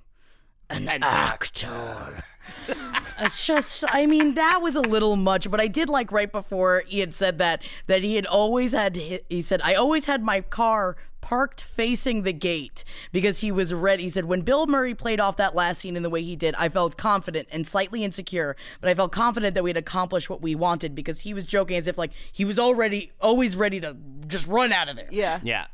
[0.68, 2.24] an An actor.
[3.20, 6.82] It's just, I mean, that was a little much, but I did like right before
[6.86, 10.40] he had said that, that he had always had, he said, I always had my
[10.40, 14.02] car parked facing the gate because he was ready.
[14.02, 16.54] He said, when Bill Murray played off that last scene in the way he did,
[16.56, 20.42] I felt confident and slightly insecure, but I felt confident that we had accomplished what
[20.42, 23.96] we wanted because he was joking as if like he was already, always ready to
[24.26, 25.08] just run out of there.
[25.10, 25.40] Yeah.
[25.42, 25.66] Yeah.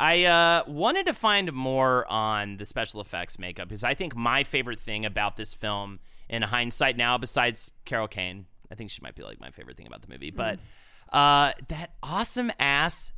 [0.00, 4.42] I uh, wanted to find more on the special effects makeup because I think my
[4.42, 6.00] favorite thing about this film,
[6.30, 9.86] in hindsight now, besides Carol Kane, I think she might be like my favorite thing
[9.86, 10.58] about the movie, but
[11.12, 13.12] uh, that awesome ass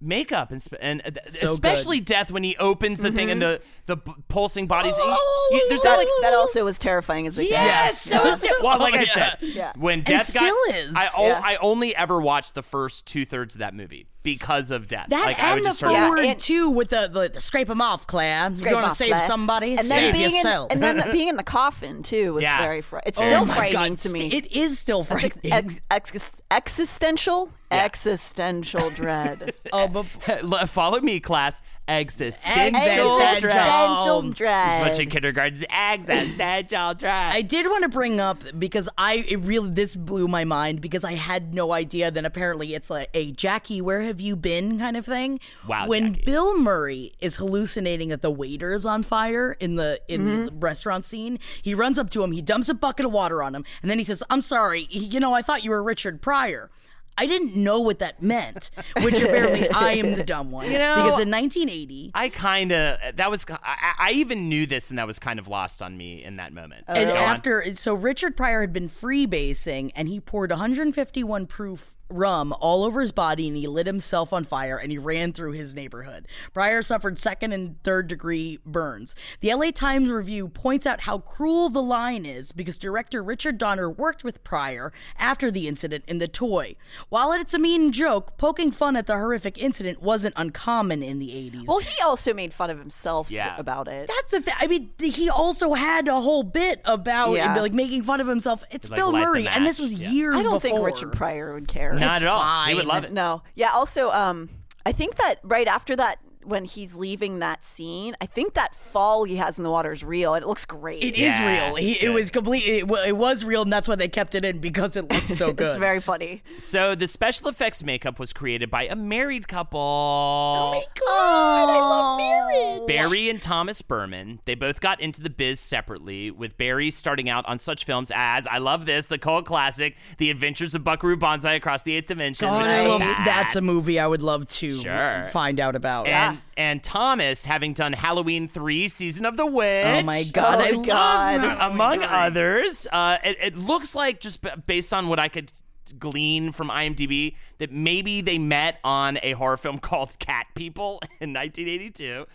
[0.00, 3.60] makeup and, sp- and uh, So especially death when he opens the thing and the
[3.86, 4.94] the b- pulsing bodies.
[4.98, 7.50] Oh, he- there's that, that like that also was terrifying as a kid.
[7.50, 8.52] Yes, that was it.
[8.62, 9.06] Well, like Oh, I yeah.
[9.06, 9.72] said, Yeah.
[9.76, 10.94] when Death it got, still is.
[10.94, 11.40] I, o- Yeah.
[11.42, 15.06] I only ever watched the first two thirds of that movie because of Death.
[15.08, 15.90] That like I would and the just turn.
[16.24, 18.54] Yeah, too with the, the, the scrape them off, Claire.
[18.54, 19.26] Scrape you want to save that.
[19.26, 19.70] somebody?
[19.70, 20.70] and then save being yourself.
[20.70, 22.60] In, and then being in the coffin too was Yeah.
[22.60, 24.26] very fr- it's Oh still frightening God, to me.
[24.28, 25.52] It is still frightening.
[25.52, 30.04] Ex- ex- existential existential dread oh, but
[30.68, 31.60] Follow me, class.
[31.86, 33.34] Existential Existential dread.
[33.36, 34.34] existential dread.
[34.36, 35.64] dread As much in kindergarten.
[35.70, 37.32] Existential dread.
[37.32, 41.04] I did want to bring up because I it really this blew my mind because
[41.04, 42.10] I had no idea.
[42.10, 45.40] Then apparently it's like a Jackie, where have you been kind of thing.
[45.66, 46.24] Wow, When Jackie.
[46.26, 50.44] Bill Murray is hallucinating that the waiter is on fire in the in Mm-hmm.
[50.46, 53.54] the restaurant scene, he runs up to him, he dumps a bucket of water on
[53.54, 56.20] him, and then he says, "I'm sorry, he- you know, I thought you were Richard
[56.20, 56.70] Pryor."
[57.18, 58.70] I didn't know what that meant,
[59.02, 60.66] which apparently I am the dumb one.
[60.70, 64.90] You know, because in 1980, I kind of that was I, I even knew this
[64.90, 66.84] and that was kind of lost on me in that moment.
[66.86, 72.54] And Go after, so Richard Pryor had been freebasing and he poured 151 proof rum
[72.60, 75.74] all over his body and he lit himself on fire and he ran through his
[75.74, 76.26] neighborhood.
[76.54, 79.14] Pryor suffered second and third degree burns.
[79.40, 83.90] The LA Times review points out how cruel the line is because director Richard Donner
[83.90, 86.76] worked with Pryor after the incident in The Toy.
[87.08, 91.28] While it's a mean joke, poking fun at the horrific incident wasn't uncommon in the
[91.28, 91.66] 80s.
[91.66, 93.54] well he also made fun of himself t- Yeah.
[93.58, 94.54] about it That's the thing.
[94.58, 97.54] I mean, he also had a whole bit about Yeah.
[97.60, 98.64] like making fun of himself.
[98.70, 100.10] It's Like, Bill light Murray, and this was yeah.
[100.10, 100.60] years I don't before.
[100.60, 102.64] think Richard Pryor would care not it's at all.
[102.66, 103.12] He would love it.
[103.12, 104.48] no yeah also um
[104.86, 106.18] I think that right after that
[106.48, 110.02] when he's leaving that scene I think that fall he has in the water is
[110.02, 111.76] real and it looks great It is Yeah, real.
[111.76, 112.64] He, it was complete.
[112.64, 115.52] It, it was real, and that's why they kept it in because it looked so
[115.52, 115.68] good.
[115.68, 119.78] it's very funny So the special effects makeup was created by a married couple.
[119.80, 121.68] Oh my god!
[121.70, 122.88] I love marriage.
[122.88, 124.40] Bari and Thomas Burman.
[124.44, 128.46] They both got into the biz separately, with Bari starting out on such films as
[128.46, 132.48] I love this, the cult classic, The Adventures of Buckaroo Banzai Across the Eighth Dimension.
[132.48, 135.28] God, which I love- that's a movie I would love to Sure.
[135.32, 136.06] find out about.
[136.06, 139.84] And and Thomas having done Halloween three, Season of the Witch.
[139.86, 140.60] oh my god!
[140.60, 141.40] Oh I my love God.
[141.42, 141.70] that.
[141.70, 142.86] among others.
[142.92, 145.52] Uh, it, it looks like just b- based on what I could
[145.98, 151.32] glean from IMDb that maybe they met on a horror film called Cat People in
[151.32, 152.26] 1982.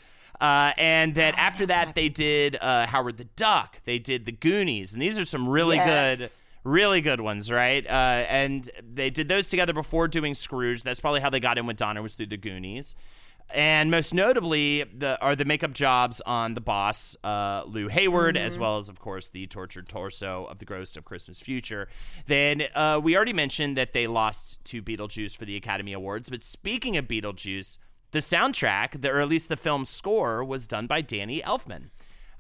[0.42, 4.92] Uh, and that after that they did uh, Howard the Duck, they did The Goonies,
[4.94, 6.18] and these are some really Yes.
[6.20, 6.30] good,
[6.66, 7.86] really good ones, right?
[7.86, 7.90] Uh,
[8.28, 10.82] and they did those together before doing Scrooge.
[10.84, 12.96] That's probably how they got in with Donner was through The Goonies.
[13.54, 18.58] And most notably, the are the makeup jobs on the boss, uh, Lou Hayward, as
[18.58, 21.88] well as, of course, the tortured torso of the Ghost of Christmas Future.
[22.26, 26.32] Then uh, we already mentioned that they lost to Beetlejuice for the Academy Awards.
[26.32, 27.78] But speaking of Beetlejuice,
[28.10, 31.90] the soundtrack, the, or at least the film's score, was done by Danny Elfman.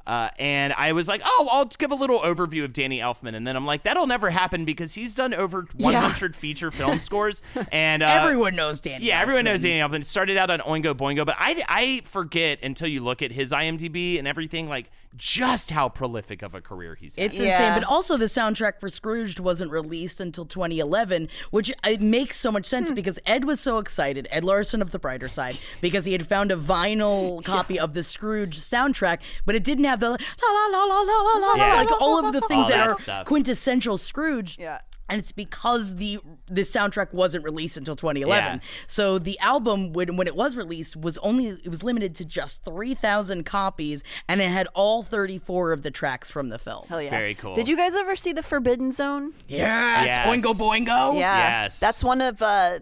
[0.05, 3.35] Uh, and I was like, oh, I'll give a little overview of Danny Elfman.
[3.35, 7.41] And then I'm like, that'll never happen because he's done over 100 feature film scores.
[7.71, 9.05] And uh, Everyone knows Danny.
[9.05, 10.05] yeah, everyone knows Danny Elfman.
[10.05, 14.19] Started out on Oingo Boingo, but I, I forget until you look at his IMDb
[14.19, 17.25] and everything, like just how prolific of a career he's had.
[17.25, 17.51] It's Yeah.
[17.51, 17.73] insane.
[17.81, 22.65] But also, the soundtrack for Scrooged wasn't released until 2011, which it makes so much
[22.65, 22.95] sense hmm.
[22.95, 26.51] because Ed was so excited, Ed Larson of The Brighter Side, because he had found
[26.51, 30.83] a vinyl copy of the Scrooge soundtrack, but it didn't have the la la la
[30.83, 31.75] la la la la, Yeah.
[31.75, 33.25] like all of the things All that, that are stuff.
[33.27, 34.57] quintessential Scrooge.
[34.59, 34.79] Yeah.
[35.09, 38.59] And it's because the this soundtrack wasn't released until 2011.
[38.59, 38.59] Yeah.
[38.87, 42.63] So the album, when when it was released, was only it was limited to just
[42.63, 46.85] 3,000 copies, and it had all 34 of the tracks from the film.
[46.87, 47.09] Hell yeah.
[47.09, 47.53] Very cool.
[47.55, 49.33] Did you guys ever see the Forbidden Zone?
[49.47, 50.27] Yes, Yes.
[50.27, 51.19] Oingo Boingo.
[51.19, 51.63] Yeah.
[51.63, 51.79] Yes.
[51.79, 52.79] That's one of uh,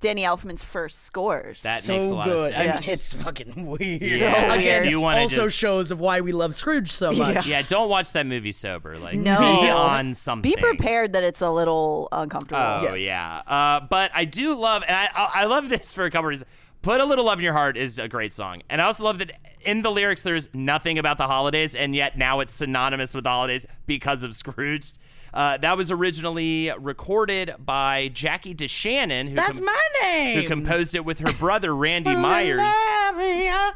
[0.00, 1.62] Danny Elfman's first scores.
[1.62, 2.52] That so makes a lot good.
[2.52, 4.00] of I mean, it's fucking weird.
[4.02, 4.54] Yeah.
[4.54, 7.46] Again, If you also just- shows of why we love Scrooge so much.
[7.46, 8.98] yeah, don't watch that movie sober.
[8.98, 9.38] Like, No.
[9.38, 10.50] be on something.
[10.50, 12.60] Be prepared that it's a little uncomfortable.
[12.90, 16.10] Oh yeah, uh, but I do love, and I I I love this for a
[16.10, 16.48] couple reasons.
[16.82, 19.18] "Put a Little Love in Your Heart" is a great song, and I also love
[19.18, 19.32] that
[19.62, 23.30] in the lyrics there's nothing about the holidays, and yet now it's synonymous with the
[23.30, 24.92] holidays because of Scrooge.
[25.34, 30.40] Uh, that was originally recorded by Jackie DeShannon, who That's my name.
[30.42, 32.58] who composed it with her brother Randy Myers.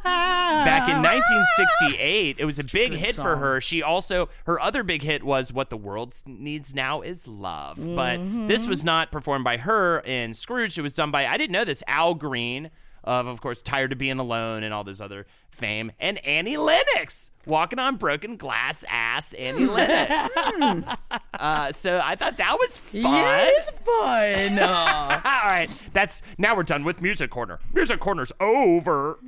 [0.02, 3.60] Back in 1968, it was a big good hit for her.
[3.60, 8.18] She also her other big hit was "What the World Needs Now Is Love," but
[8.18, 8.46] Mm-hmm.
[8.46, 10.78] this was not performed by her in Scrooge.
[10.78, 12.70] It was done by I didn't know this Al Green
[13.04, 17.30] of, of course, Tired of Being Alone and all this other fame, and Annie Lennox
[17.46, 20.36] walking on broken glass ass Annie Lennox.
[21.34, 23.02] uh, so I thought that was fun.
[23.02, 24.58] Yeah, it is fun.
[24.58, 27.58] Uh, All right, that's now we're done with Music Corner.
[27.72, 29.18] Music Corner's over.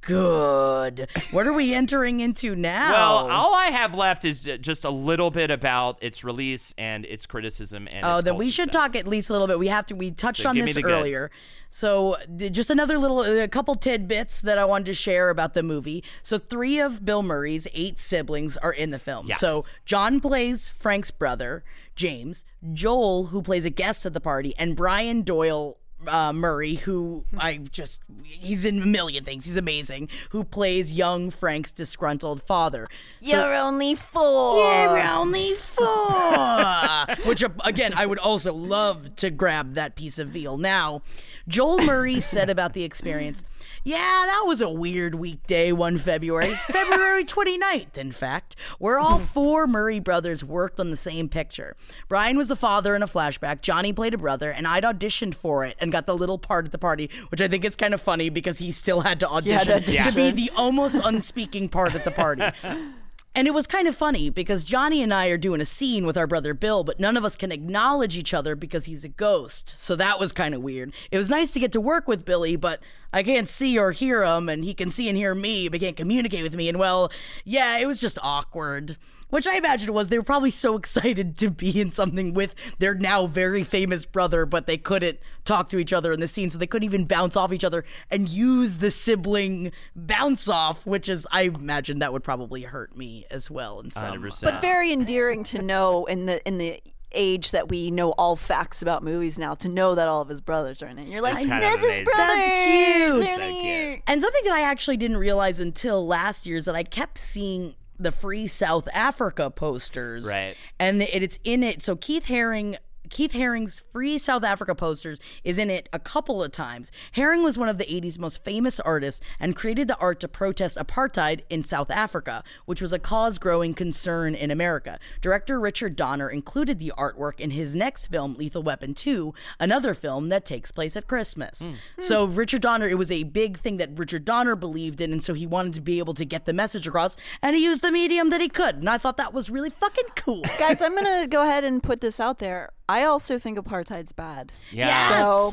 [0.00, 1.08] Good.
[1.30, 2.92] What are we entering into now?
[2.92, 7.26] Well, all I have left is just a little bit about its release and its
[7.26, 9.58] criticism and Oh, then we should talk at least a little bit.
[9.58, 9.94] We have to.
[9.94, 10.92] We touched So on this the goods.
[10.94, 11.30] earlier.
[11.72, 12.16] So
[12.50, 16.02] just another little, a couple tidbits that I wanted to share about the movie.
[16.22, 19.26] So three of Bill Murray's eight siblings are in the film.
[19.28, 19.38] Yes.
[19.38, 21.62] So John plays Frank's brother,
[21.94, 22.44] James.
[22.72, 25.76] Joel, who plays a guest at the party, and Brian Doyle.
[26.06, 29.44] Uh, Murray, who I just, he's in a million things.
[29.44, 30.08] He's amazing.
[30.30, 32.86] Who plays young Frank's disgruntled father.
[33.22, 34.58] So- You're only four.
[34.58, 37.26] yeah, we're only four.
[37.28, 40.56] Which, uh, again, I would also love to grab that piece of veal.
[40.56, 41.02] Now,
[41.48, 43.42] Joel Murray said about the experience,
[43.84, 43.96] yeah,
[44.26, 50.00] that was a weird weekday one February, February 29th, in fact, where all four Murray
[50.00, 51.76] brothers worked on the same picture.
[52.08, 55.64] Brian was the father in a flashback, Johnny played a brother, and I'd auditioned for
[55.64, 58.00] it and got the little part at the party, which I think is kind of
[58.00, 62.04] funny because he still had to audition to to be the almost unspeaking part at
[62.04, 62.44] the party.
[63.32, 66.16] And it was kind of funny because Johnny and I are doing a scene with
[66.16, 69.70] our brother Bill, but none of us can acknowledge each other because he's a ghost.
[69.70, 70.92] So that was kind of weird.
[71.12, 72.80] It was nice to get to work with Billy, but
[73.12, 75.96] I can't see or hear him, and he can see and hear me, but can't
[75.96, 76.68] communicate with me.
[76.68, 77.12] And well,
[77.44, 78.96] yeah, it was just awkward.
[79.30, 82.94] Which I imagine was they were probably so excited to be in something with their
[82.94, 86.58] now very famous brother, but they couldn't talk to each other in the scene, so
[86.58, 91.26] they couldn't even bounce off each other and use the sibling bounce off, which is
[91.30, 94.20] I imagine that would probably hurt me as well in some.
[94.20, 94.42] 100%.
[94.42, 96.80] But very endearing to know in the in the
[97.12, 100.40] age that we know all facts about movies now to know that all of his
[100.40, 101.08] brothers are in it.
[101.08, 102.04] You're like, It's kind of this amazing.
[102.16, 103.24] That's cute.
[103.24, 104.02] They're So cute.
[104.06, 107.74] And something that I actually didn't realize until last year is that I kept seeing
[108.02, 110.26] the Free South Africa posters.
[110.26, 110.56] Right.
[110.78, 111.82] And it, it's in it.
[111.82, 112.76] So Keith Haring.
[113.10, 116.90] Keith Haring's Free South Africa posters is in it a couple of times.
[117.16, 120.76] Haring was one of the 80s most famous artists and created the art to protest
[120.76, 124.98] apartheid in South Africa, which was a cause growing concern in America.
[125.20, 130.28] Director Richard Donner included the artwork in his next film, Lethal Weapon 2, another film
[130.28, 131.66] that takes place at Christmas.
[131.66, 131.72] Hmm.
[131.98, 135.34] So, Richard Donner, it was a big thing that Richard Donner believed in, and so
[135.34, 138.30] he wanted to be able to get the message across, and he used the medium
[138.30, 138.76] that he could.
[138.76, 140.42] And I thought that was really fucking cool.
[140.58, 142.70] Guys, I'm gonna go ahead and put this out there.
[142.90, 144.50] I also think apartheid's bad.
[144.72, 145.08] Yeah.
[145.22, 145.52] So,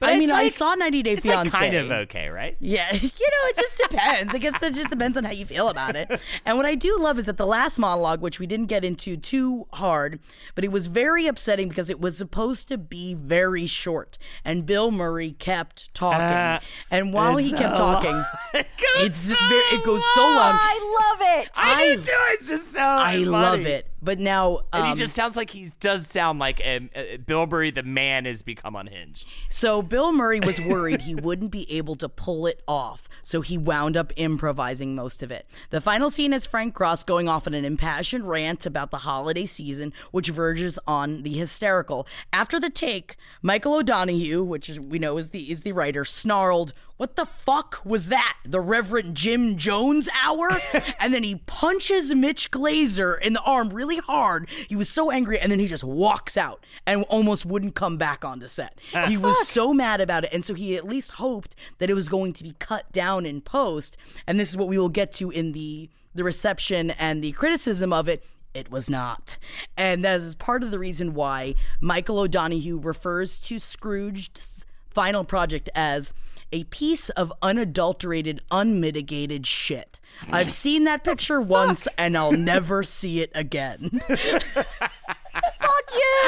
[0.00, 1.58] but I mean, it's I saw 90 Day It's like Fiance.
[1.58, 2.56] kind of okay, right?
[2.60, 4.34] Yeah, you know, it just depends.
[4.34, 6.20] I guess it just depends on how you feel about it.
[6.44, 9.16] And what I do love is that the last monologue, which we didn't get into
[9.16, 10.18] too hard,
[10.54, 14.90] but it was very upsetting because it was supposed to be very short, and Bill
[14.90, 16.20] Murray kept talking.
[16.20, 16.60] Uh,
[16.90, 18.24] and while he it's kept so talking,
[18.96, 20.58] it's very, it goes so long.
[20.60, 21.50] I love it.
[21.56, 22.12] I do too.
[22.34, 23.24] It's just so I funny.
[23.24, 23.86] love it.
[24.00, 27.46] But now, And he um, just sounds like he does sound like um, uh, Bill
[27.46, 29.28] Murray, the man, has become unhinged.
[29.48, 33.58] So Bill Murray was worried he wouldn't be able to pull it off, so he
[33.58, 35.46] wound up improvising most of it.
[35.70, 39.46] The final scene is Frank Cross going off on an impassioned rant about the holiday
[39.46, 42.06] season, which verges on the hysterical.
[42.32, 46.72] After the take, Michael O'Donoghue, which is, we know is the is the writer, snarled,
[46.98, 48.36] "What the fuck was that?
[48.44, 50.50] The Reverend Jim Jones hour?"
[51.00, 54.46] and then he punches Mitch Glazer in the arm really hard.
[54.68, 58.24] He was so angry, and then he just walks out and almost wouldn't come back
[58.24, 58.78] onto set.
[58.94, 59.06] Ah.
[59.06, 62.10] He was so mad about it, and so he at least hoped that it was
[62.10, 63.96] going to be cut down in post.
[64.26, 67.92] And this is what we will get to in the the reception and the criticism
[67.92, 68.24] of it.
[68.54, 69.38] It was not.
[69.76, 75.68] And that is part of the reason why Michael O'Donoghue refers to Scrooge's final project
[75.74, 76.12] as
[76.52, 79.98] a piece of unadulterated, unmitigated shit.
[80.30, 84.00] I've seen that picture once and I'll never see it again.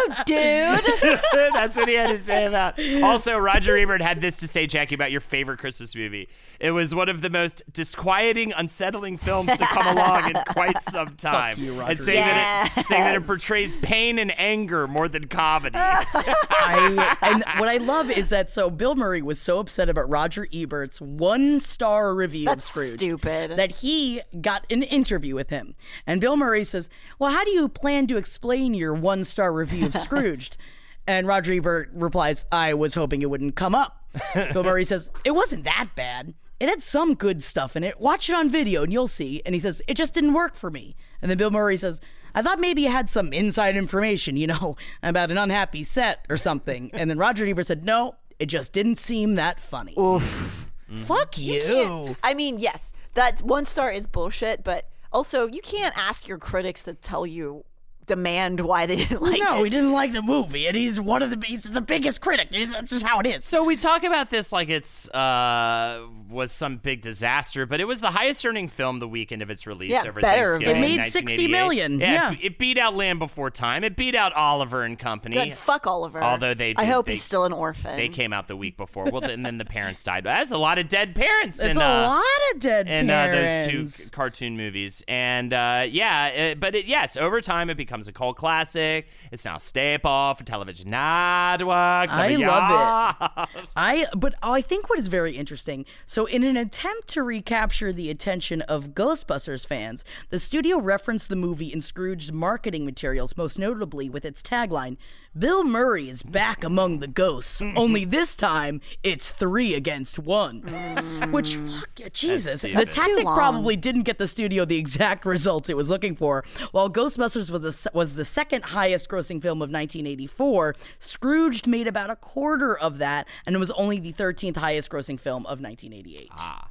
[0.09, 1.21] Fuck you, dude.
[1.55, 2.79] That's what he had to say about.
[3.03, 6.29] Also, Roger Ebert had this to say, Jackie, about your favorite Christmas movie.
[6.59, 11.09] It was one of the most disquieting, unsettling films to come along in quite some
[11.17, 11.57] time.
[11.59, 15.27] you, Roger and saying that it saying that it portrays pain and anger more than
[15.29, 15.77] comedy.
[15.79, 20.47] I, and what I love is that so Bill Murray was so upset about Roger
[20.53, 23.57] Ebert's one star review That's of Scrooge stupid.
[23.57, 25.75] that he got an interview with him.
[26.07, 26.89] And Bill Murray says,
[27.19, 30.57] Well, how do you plan to explain your one star review of Scrooged?
[31.07, 34.05] and Roger Ebert replies, I was hoping it wouldn't come up.
[34.35, 36.35] Bill Murray says, It wasn't that bad.
[36.59, 38.01] It had some good stuff in it.
[38.01, 39.41] Watch it on video and you'll see.
[39.47, 40.97] And he says, It just didn't work for me.
[41.23, 42.01] And then Bill Murray says,
[42.35, 46.37] I thought maybe you had some inside information, you know, about an unhappy set or
[46.37, 46.91] something.
[46.95, 49.95] And then Roger Ebert said, No, it just didn't seem that funny.
[49.99, 50.71] Oof.
[50.91, 51.05] Mm-hmm.
[51.05, 52.17] Fuck you.
[52.23, 56.83] I mean, yes, that one star is bullshit, but also you can't ask your critics
[56.85, 57.65] to tell you
[58.11, 59.57] demand why they didn't like no, it.
[59.59, 62.49] No, he didn't like the movie, and he's one of the he's the biggest critic.
[62.51, 63.45] That's just how it is.
[63.45, 68.01] So we talk about this like it's uh was some big disaster, but it was
[68.01, 70.77] the highest earning film the weekend of its release Yeah, over better Thanksgiving.
[70.77, 71.51] It made 60 1988.
[71.51, 72.33] million, yeah.
[72.33, 73.85] it- it beat out Land Before Time.
[73.85, 75.37] It beat out Oliver and Company.
[75.37, 75.55] Good.
[75.55, 76.23] Fuck Oliver.
[76.23, 77.97] Although they I hope they- he's still an orphan.
[77.97, 79.05] They came out the week before.
[79.11, 80.25] Well, and then the parents died.
[80.25, 81.59] That's a lot of dead parents.
[81.59, 85.03] it's in, a uh, lot of dead in uh, those two c- cartoon movies.
[85.09, 89.09] And uh, yeah, it, but it, yes, over time it becomes a cult classic.
[89.31, 92.13] It's now a staple for television networks.
[92.13, 93.67] I love it.
[93.77, 95.85] I but I think what is very interesting.
[96.07, 101.37] So in an attempt to recapture the attention of Ghostbusters fans, the studio referenced the
[101.37, 104.97] movie in Scrooge's marketing materials, most notably with its tagline,
[105.39, 107.63] "Bill Murray is back among the ghosts.
[107.77, 112.63] only this time it's 3 against 1." Which fuck Jesus.
[112.63, 112.89] The stupid.
[112.93, 116.45] tactic probably didn't get the studio the exact results it was looking for.
[116.73, 122.11] While Ghostbusters was the, was the second highest grossing film of 1984, Scrooged made about
[122.11, 126.29] a quarter of that, and it was only the 13th highest grossing film of 1988.
[126.39, 126.69] Ah.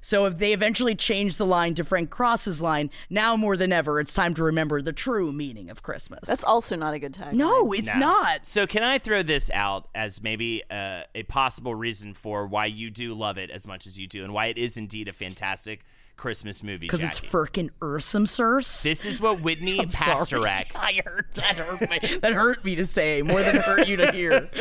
[0.00, 4.00] So if they eventually change the line to Frank Cross's line, now more than ever,
[4.00, 6.20] it's time to remember the true meaning of Christmas.
[6.26, 7.36] That's also not a good time.
[7.36, 8.00] no, it's No.
[8.00, 8.46] not.
[8.46, 12.90] So can I throw this out as maybe uh, a possible reason for why you
[12.90, 15.84] do love it as much as you do, and why it is indeed a fantastic
[16.16, 16.78] Christmas movie?
[16.86, 17.28] Because it's Jackie?
[17.28, 18.82] firkin' Ursum Sirs.
[18.82, 20.16] This is what Whitney I'm sorry.
[20.16, 20.66] Pasternak.
[20.74, 21.98] I heard that hurt me.
[22.20, 24.48] that hurt me to say more than hurt you to hear.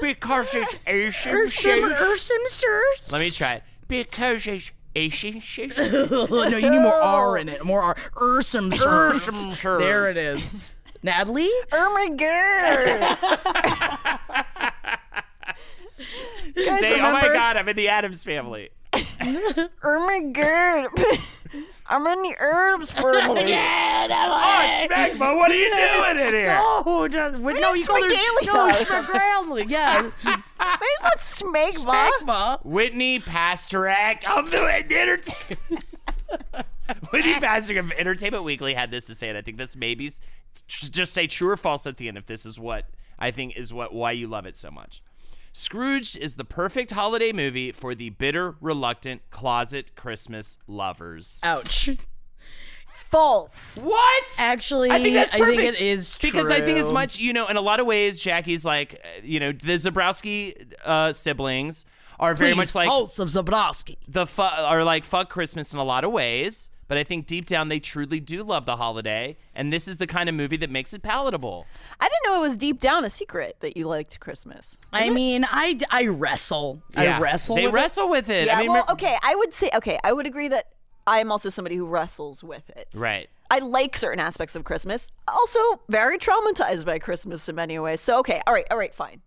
[0.00, 3.12] Because it's Asian Ursum, Ursum Sirs.
[3.12, 3.62] Let me try it.
[3.92, 5.74] Because it's Asian shoes.
[5.78, 7.62] Oh, no, you need more R in it.
[7.62, 7.94] More R.
[8.16, 10.76] Ursum Ursum There it is.
[11.02, 11.50] Natalie?
[11.72, 13.18] Oh my god!
[16.54, 18.70] Guys, Say, oh my God, I'm in the Addams family.
[19.84, 20.88] Oh my god!
[21.86, 23.54] I'm in the herbs family.
[23.54, 26.58] Oh, Smegma, what are you doing in here?
[26.58, 28.08] Oh, no, no, you call her.
[28.42, 29.68] No, Smegalia.
[29.68, 30.10] Yeah.
[30.82, 31.86] Maybe it's not smegma.
[31.86, 32.60] Magma.
[32.64, 35.84] Whitney Pasternak of the Entertainment.
[37.12, 40.10] Whitney Pasternak of Entertainment Weekly had this to say, and I think this maybe
[40.66, 43.72] just say true or false at the end if this is what I think is
[43.72, 45.02] what why you love it so much.
[45.52, 51.38] Scrooged is the perfect holiday movie for the bitter, reluctant closet Christmas lovers.
[51.44, 51.90] Ouch.
[53.12, 53.78] False.
[53.82, 54.24] What?
[54.38, 55.80] Actually, I think that's I think perfect.
[55.80, 57.46] it is because I think as much you know.
[57.46, 61.84] In a lot of ways, Jackie's like uh, you know the Zebrowski uh, siblings
[62.18, 63.96] are very Please, much like Hosts of Zebrowski.
[64.08, 67.44] the fu- are like fuck Christmas in a lot of ways, but I think deep
[67.44, 70.70] down they truly do love the holiday, and this is the kind of movie that
[70.70, 71.66] makes it palatable.
[72.00, 74.78] I didn't know it was deep down a secret that you liked Christmas.
[74.90, 76.82] I mean, I, I wrestle.
[76.96, 77.18] Yeah.
[77.18, 77.56] I wrestle.
[77.56, 77.74] They with it.
[77.74, 78.46] wrestle with it.
[78.46, 80.68] Yeah, I mean, well, okay, I would say, okay, I would agree that
[81.06, 82.88] I am also somebody who wrestles with it.
[82.94, 83.28] right.
[83.50, 85.08] I like certain aspects of Christmas.
[85.28, 85.58] Also,
[85.90, 88.00] very traumatized by Christmas in many ways.
[88.00, 89.20] So, okay, all right, all right, fine.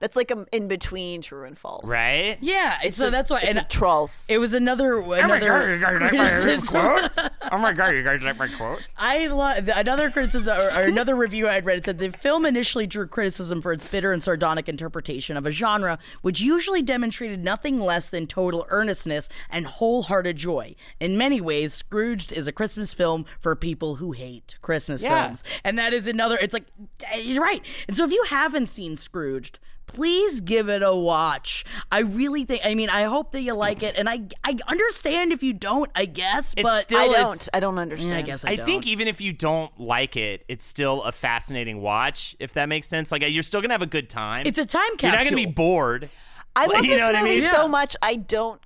[0.00, 1.86] That's like a in between true and false.
[1.88, 2.38] Right.
[2.40, 3.40] Yeah, so that's why.
[3.40, 4.24] It's And a trolls.
[4.28, 5.78] it was another oh another
[6.08, 6.76] criticism.
[7.52, 8.80] oh my god, you guys like my quote?
[8.96, 11.78] I love another criticism or, or another review I would read.
[11.78, 15.50] It said the film initially drew criticism for its bitter and sardonic interpretation of a
[15.50, 20.74] genre which usually demonstrated nothing less than total earnestness and wholehearted joy.
[20.98, 25.24] In many ways, Scrooged is a Christmas film for people who hate Christmas Yeah.
[25.26, 26.38] films, and that is another.
[26.40, 26.64] It's like
[27.12, 27.60] he's right.
[27.86, 29.58] And so if you haven't seen Scrooged.
[29.94, 31.64] Please give it a watch.
[31.90, 32.62] I really think.
[32.64, 35.90] I mean, I hope that you like it, and I I understand if you don't.
[35.94, 37.48] I guess, It's but still I don't.
[37.54, 38.14] I don't understand.
[38.14, 38.66] I guess I, I don't.
[38.66, 42.36] think even if you don't like it, it's still a fascinating watch.
[42.38, 44.44] If that makes sense, like uh, you're still gonna have a good time.
[44.46, 46.08] it's a time You're not gonna be bored.
[46.56, 47.42] I love You this know what I movie mean?
[47.42, 47.68] so Yeah.
[47.68, 47.96] much.
[48.02, 48.60] I don't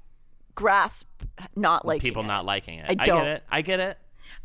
[0.54, 1.06] grasp
[1.56, 2.26] not like People it.
[2.26, 2.86] not liking it.
[2.88, 3.18] I I, don't.
[3.24, 3.42] get it.
[3.50, 3.98] I get it.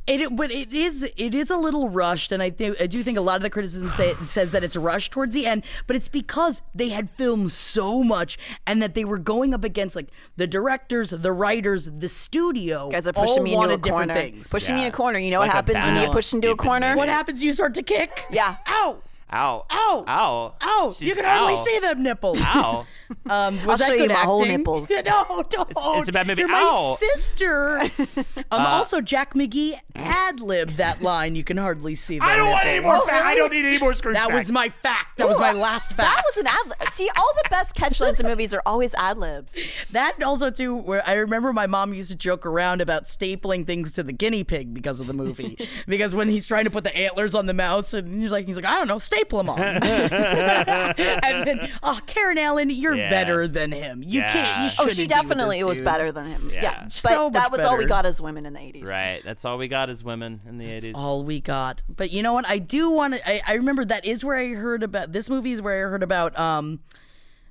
[0.10, 3.18] It, but it is it is a little rushed, and I think I do think
[3.18, 5.64] a lot of the criticism say, says that it's rushed towards the end.
[5.88, 9.96] But it's because they had filmed so much, and that they were going up against
[9.96, 12.88] like the directors, the writers, the studio.
[12.88, 14.14] You guys are all pushing me into a wanted different corner.
[14.22, 14.50] things.
[14.50, 15.20] Pushing me in a corner.
[15.20, 16.88] You It's know like what happens when you get pushed into a corner?
[16.90, 16.98] movie.
[16.98, 17.44] what happens?
[17.44, 18.26] You start to kick.
[18.32, 18.56] Yeah.
[18.68, 19.04] Ow!
[19.32, 19.66] Ow.
[19.70, 20.04] Ow!
[20.08, 20.56] Ow.
[20.62, 20.92] Ow!
[20.92, 21.64] She's you can hardly ow.
[21.64, 22.40] see them nipples.
[22.42, 22.86] Ow.
[23.26, 24.58] Um, was I'll that show you good my whole acting?
[24.58, 24.90] nipples.
[25.06, 25.72] no, don't.
[25.72, 26.42] it's a bad movie.
[26.42, 26.96] You're my Ow.
[27.00, 27.80] sister.
[28.52, 31.36] um, also, Jack McGee ad libbed that line.
[31.36, 33.00] You can hardly see them I don't want any more.
[33.02, 34.16] Fa- I don't need any more Scrooge.
[34.16, 35.18] That was my fact.
[35.18, 36.16] That was my last fact.
[36.16, 36.90] That was an ad lib.
[36.92, 39.54] See, all the best catchlines in movies are always ad libs.
[39.92, 43.92] That also too, where I remember my mom used to joke around about stapling things
[43.94, 45.58] to the guinea pig because of the movie.
[45.88, 48.56] because when he's trying to put the antlers on the mouse, and he's like, he's
[48.56, 49.60] like, I don't know, staple them on.
[49.60, 53.10] and then, oh, Karen Allen, you're Yeah.
[53.10, 54.02] better than him.
[54.06, 54.32] You Yeah.
[54.32, 54.64] can't.
[54.64, 56.50] You Oh, she be with definitely this was better than him.
[56.54, 56.62] Yeah.
[56.62, 58.86] Yeah, but So that much was all we got as women in the 80s.
[58.86, 59.22] Right.
[59.26, 60.94] That's all we got as women in the 80s.
[60.96, 61.84] all we got.
[61.90, 62.48] But you know what?
[62.48, 63.30] I do want to.
[63.30, 65.52] I, I remember that is where I heard about this movie.
[65.52, 66.38] Is where I heard about.
[66.40, 66.80] Um,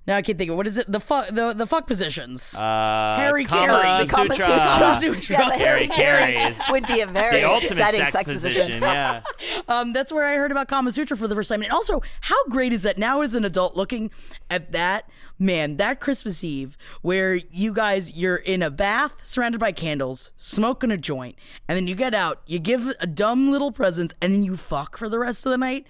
[0.08, 0.90] now I can't think of what is it.
[0.90, 1.28] The fuck.
[1.28, 2.54] The the fuck positions.
[2.54, 4.06] Uh, Harry Kama Carey.
[4.06, 4.46] The Kama Sutra.
[4.46, 4.66] Sutra.
[4.66, 5.36] Kama Sutra.
[5.36, 8.82] Yeah, but Harry Harry Carey would be a very the ultimate upsetting sex, sex position.
[8.82, 9.22] Yeah.
[9.68, 11.60] Um, that's where I heard about Kama Sutra for the first time.
[11.62, 14.10] And also, how great is that now as an adult looking
[14.48, 15.10] at that?
[15.38, 20.90] Man, that Christmas Eve where you guys, you're in a bath surrounded by candles, smoking
[20.90, 21.36] a joint,
[21.68, 24.96] and then you get out, you give a dumb little presents, and then you fuck
[24.96, 25.86] for the rest of the night.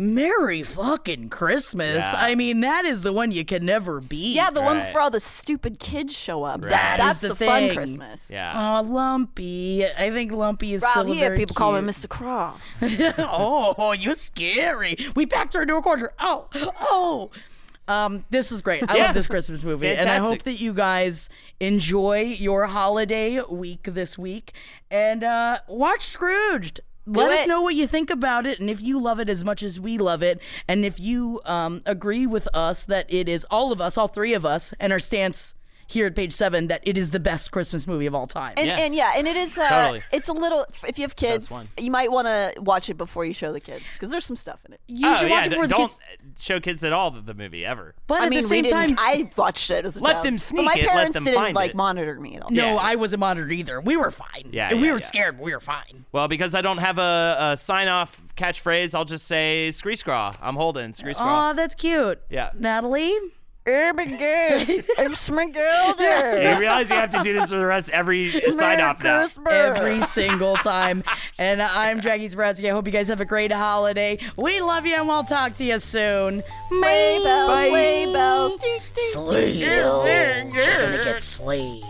[0.00, 1.96] Merry fucking Christmas.
[2.04, 2.14] Yeah.
[2.16, 4.34] I mean, that is the one you can never beat.
[4.34, 4.86] Yeah, the one Right.
[4.86, 6.62] before all the stupid kids show up.
[6.64, 6.70] Right.
[6.70, 7.74] That, That that's is the the, fun.
[7.74, 8.22] Christmas.
[8.30, 8.78] Yeah.
[8.80, 9.84] Oh, Lumpy.
[9.86, 12.08] I think Lumpy is Round still a here, very people call him Mr.
[12.08, 12.82] Cross.
[13.18, 14.96] oh, you're scary.
[15.14, 16.12] We backed her into a corner.
[16.18, 16.46] Oh,
[16.80, 17.30] oh.
[17.88, 18.88] Um, this was great.
[18.88, 19.04] I Yeah.
[19.06, 21.28] love this Christmas movie, and I hope that you guys
[21.58, 24.52] enjoy your holiday week this week
[24.92, 26.80] and uh, watch Scrooged.
[27.06, 29.62] Let us know what you think about it, and if you love it as much
[29.62, 33.72] as we love it, and if you um, agree with us that it is all
[33.72, 35.54] of us, all three of us, and our stance
[35.92, 38.54] here at page seven that it is the best Christmas movie of all time.
[38.56, 38.78] And Yeah.
[38.78, 39.56] and yeah, and it is.
[39.58, 40.02] Uh, Totally.
[40.12, 40.66] It's a little.
[40.86, 43.60] If you have the kids, you might want to watch it before you show the
[43.60, 44.80] kids because there's some stuff in it.
[44.86, 45.34] you oh, should yeah.
[45.36, 46.00] watch it before the don't kids.
[46.38, 47.94] show kids at all the, the movie ever.
[48.06, 50.24] But I at mean, the same time, I watched it as a Let child.
[50.26, 51.76] them But sneak my it, let parents them didn't find like it.
[51.76, 52.50] monitor me at all.
[52.50, 52.80] No, Yeah.
[52.80, 53.80] I wasn't monitored either.
[53.80, 54.48] We were fine.
[54.50, 55.04] Yeah, And yeah, we were yeah.
[55.04, 56.04] scared, but we were fine.
[56.12, 60.34] Well, because I don't have a, a sign off catchphrase, I'll just say Scree Scraw.
[60.40, 61.50] I'm holding Scree Scraw.
[61.50, 62.20] Oh, that's cute.
[62.30, 62.50] Yeah.
[62.58, 63.14] Natalie?
[63.66, 63.96] I'm
[65.12, 66.54] Smigilda.
[66.54, 69.28] You realize you have to do this for the rest every sign off now.
[69.48, 71.04] Every single time.
[71.38, 72.68] And I'm Jackie Zebrowski.
[72.68, 74.18] I hope you guys have a great holiday.
[74.36, 76.42] We love you and we'll talk to you soon.
[76.68, 78.56] Sleigh bells, sleigh bells.
[78.60, 79.04] Ding, ding.
[79.12, 80.56] Sleigh bells.
[80.56, 81.82] You're gonna get slayed.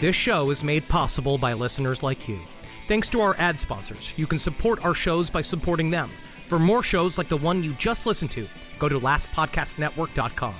[0.00, 2.40] This show is made possible by listeners like you.
[2.88, 6.10] Thanks to our ad sponsors, you can support our shows by supporting them.
[6.52, 8.46] For more shows like the one you just listened to,
[8.78, 10.54] go to lastpodcastnetwork.com.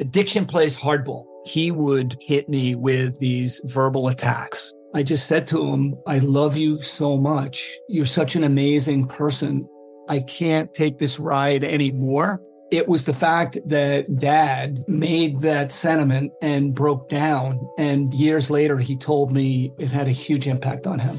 [0.00, 1.24] Addiction plays hardball.
[1.46, 4.70] He would hit me with these verbal attacks.
[4.94, 7.74] I just said to him, I love you so much.
[7.88, 9.66] You're such an amazing person.
[10.10, 12.42] I can't take this ride anymore.
[12.70, 17.66] It was the fact that dad made that sentiment and broke down.
[17.78, 21.18] And years later, he told me it had a huge impact on him.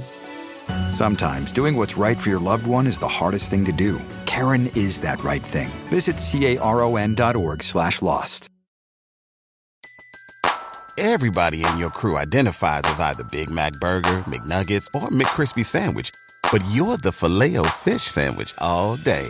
[0.91, 3.99] Sometimes doing what's right for your loved one is the hardest thing to do.
[4.27, 5.69] Caron is that right thing.
[5.89, 8.49] Visit caron.org slash lost.
[10.99, 16.11] Everybody in your crew identifies as either Big Mac Burger, McNuggets, or McCrispy Sandwich.
[16.51, 19.29] But you're the filet fish Sandwich all day.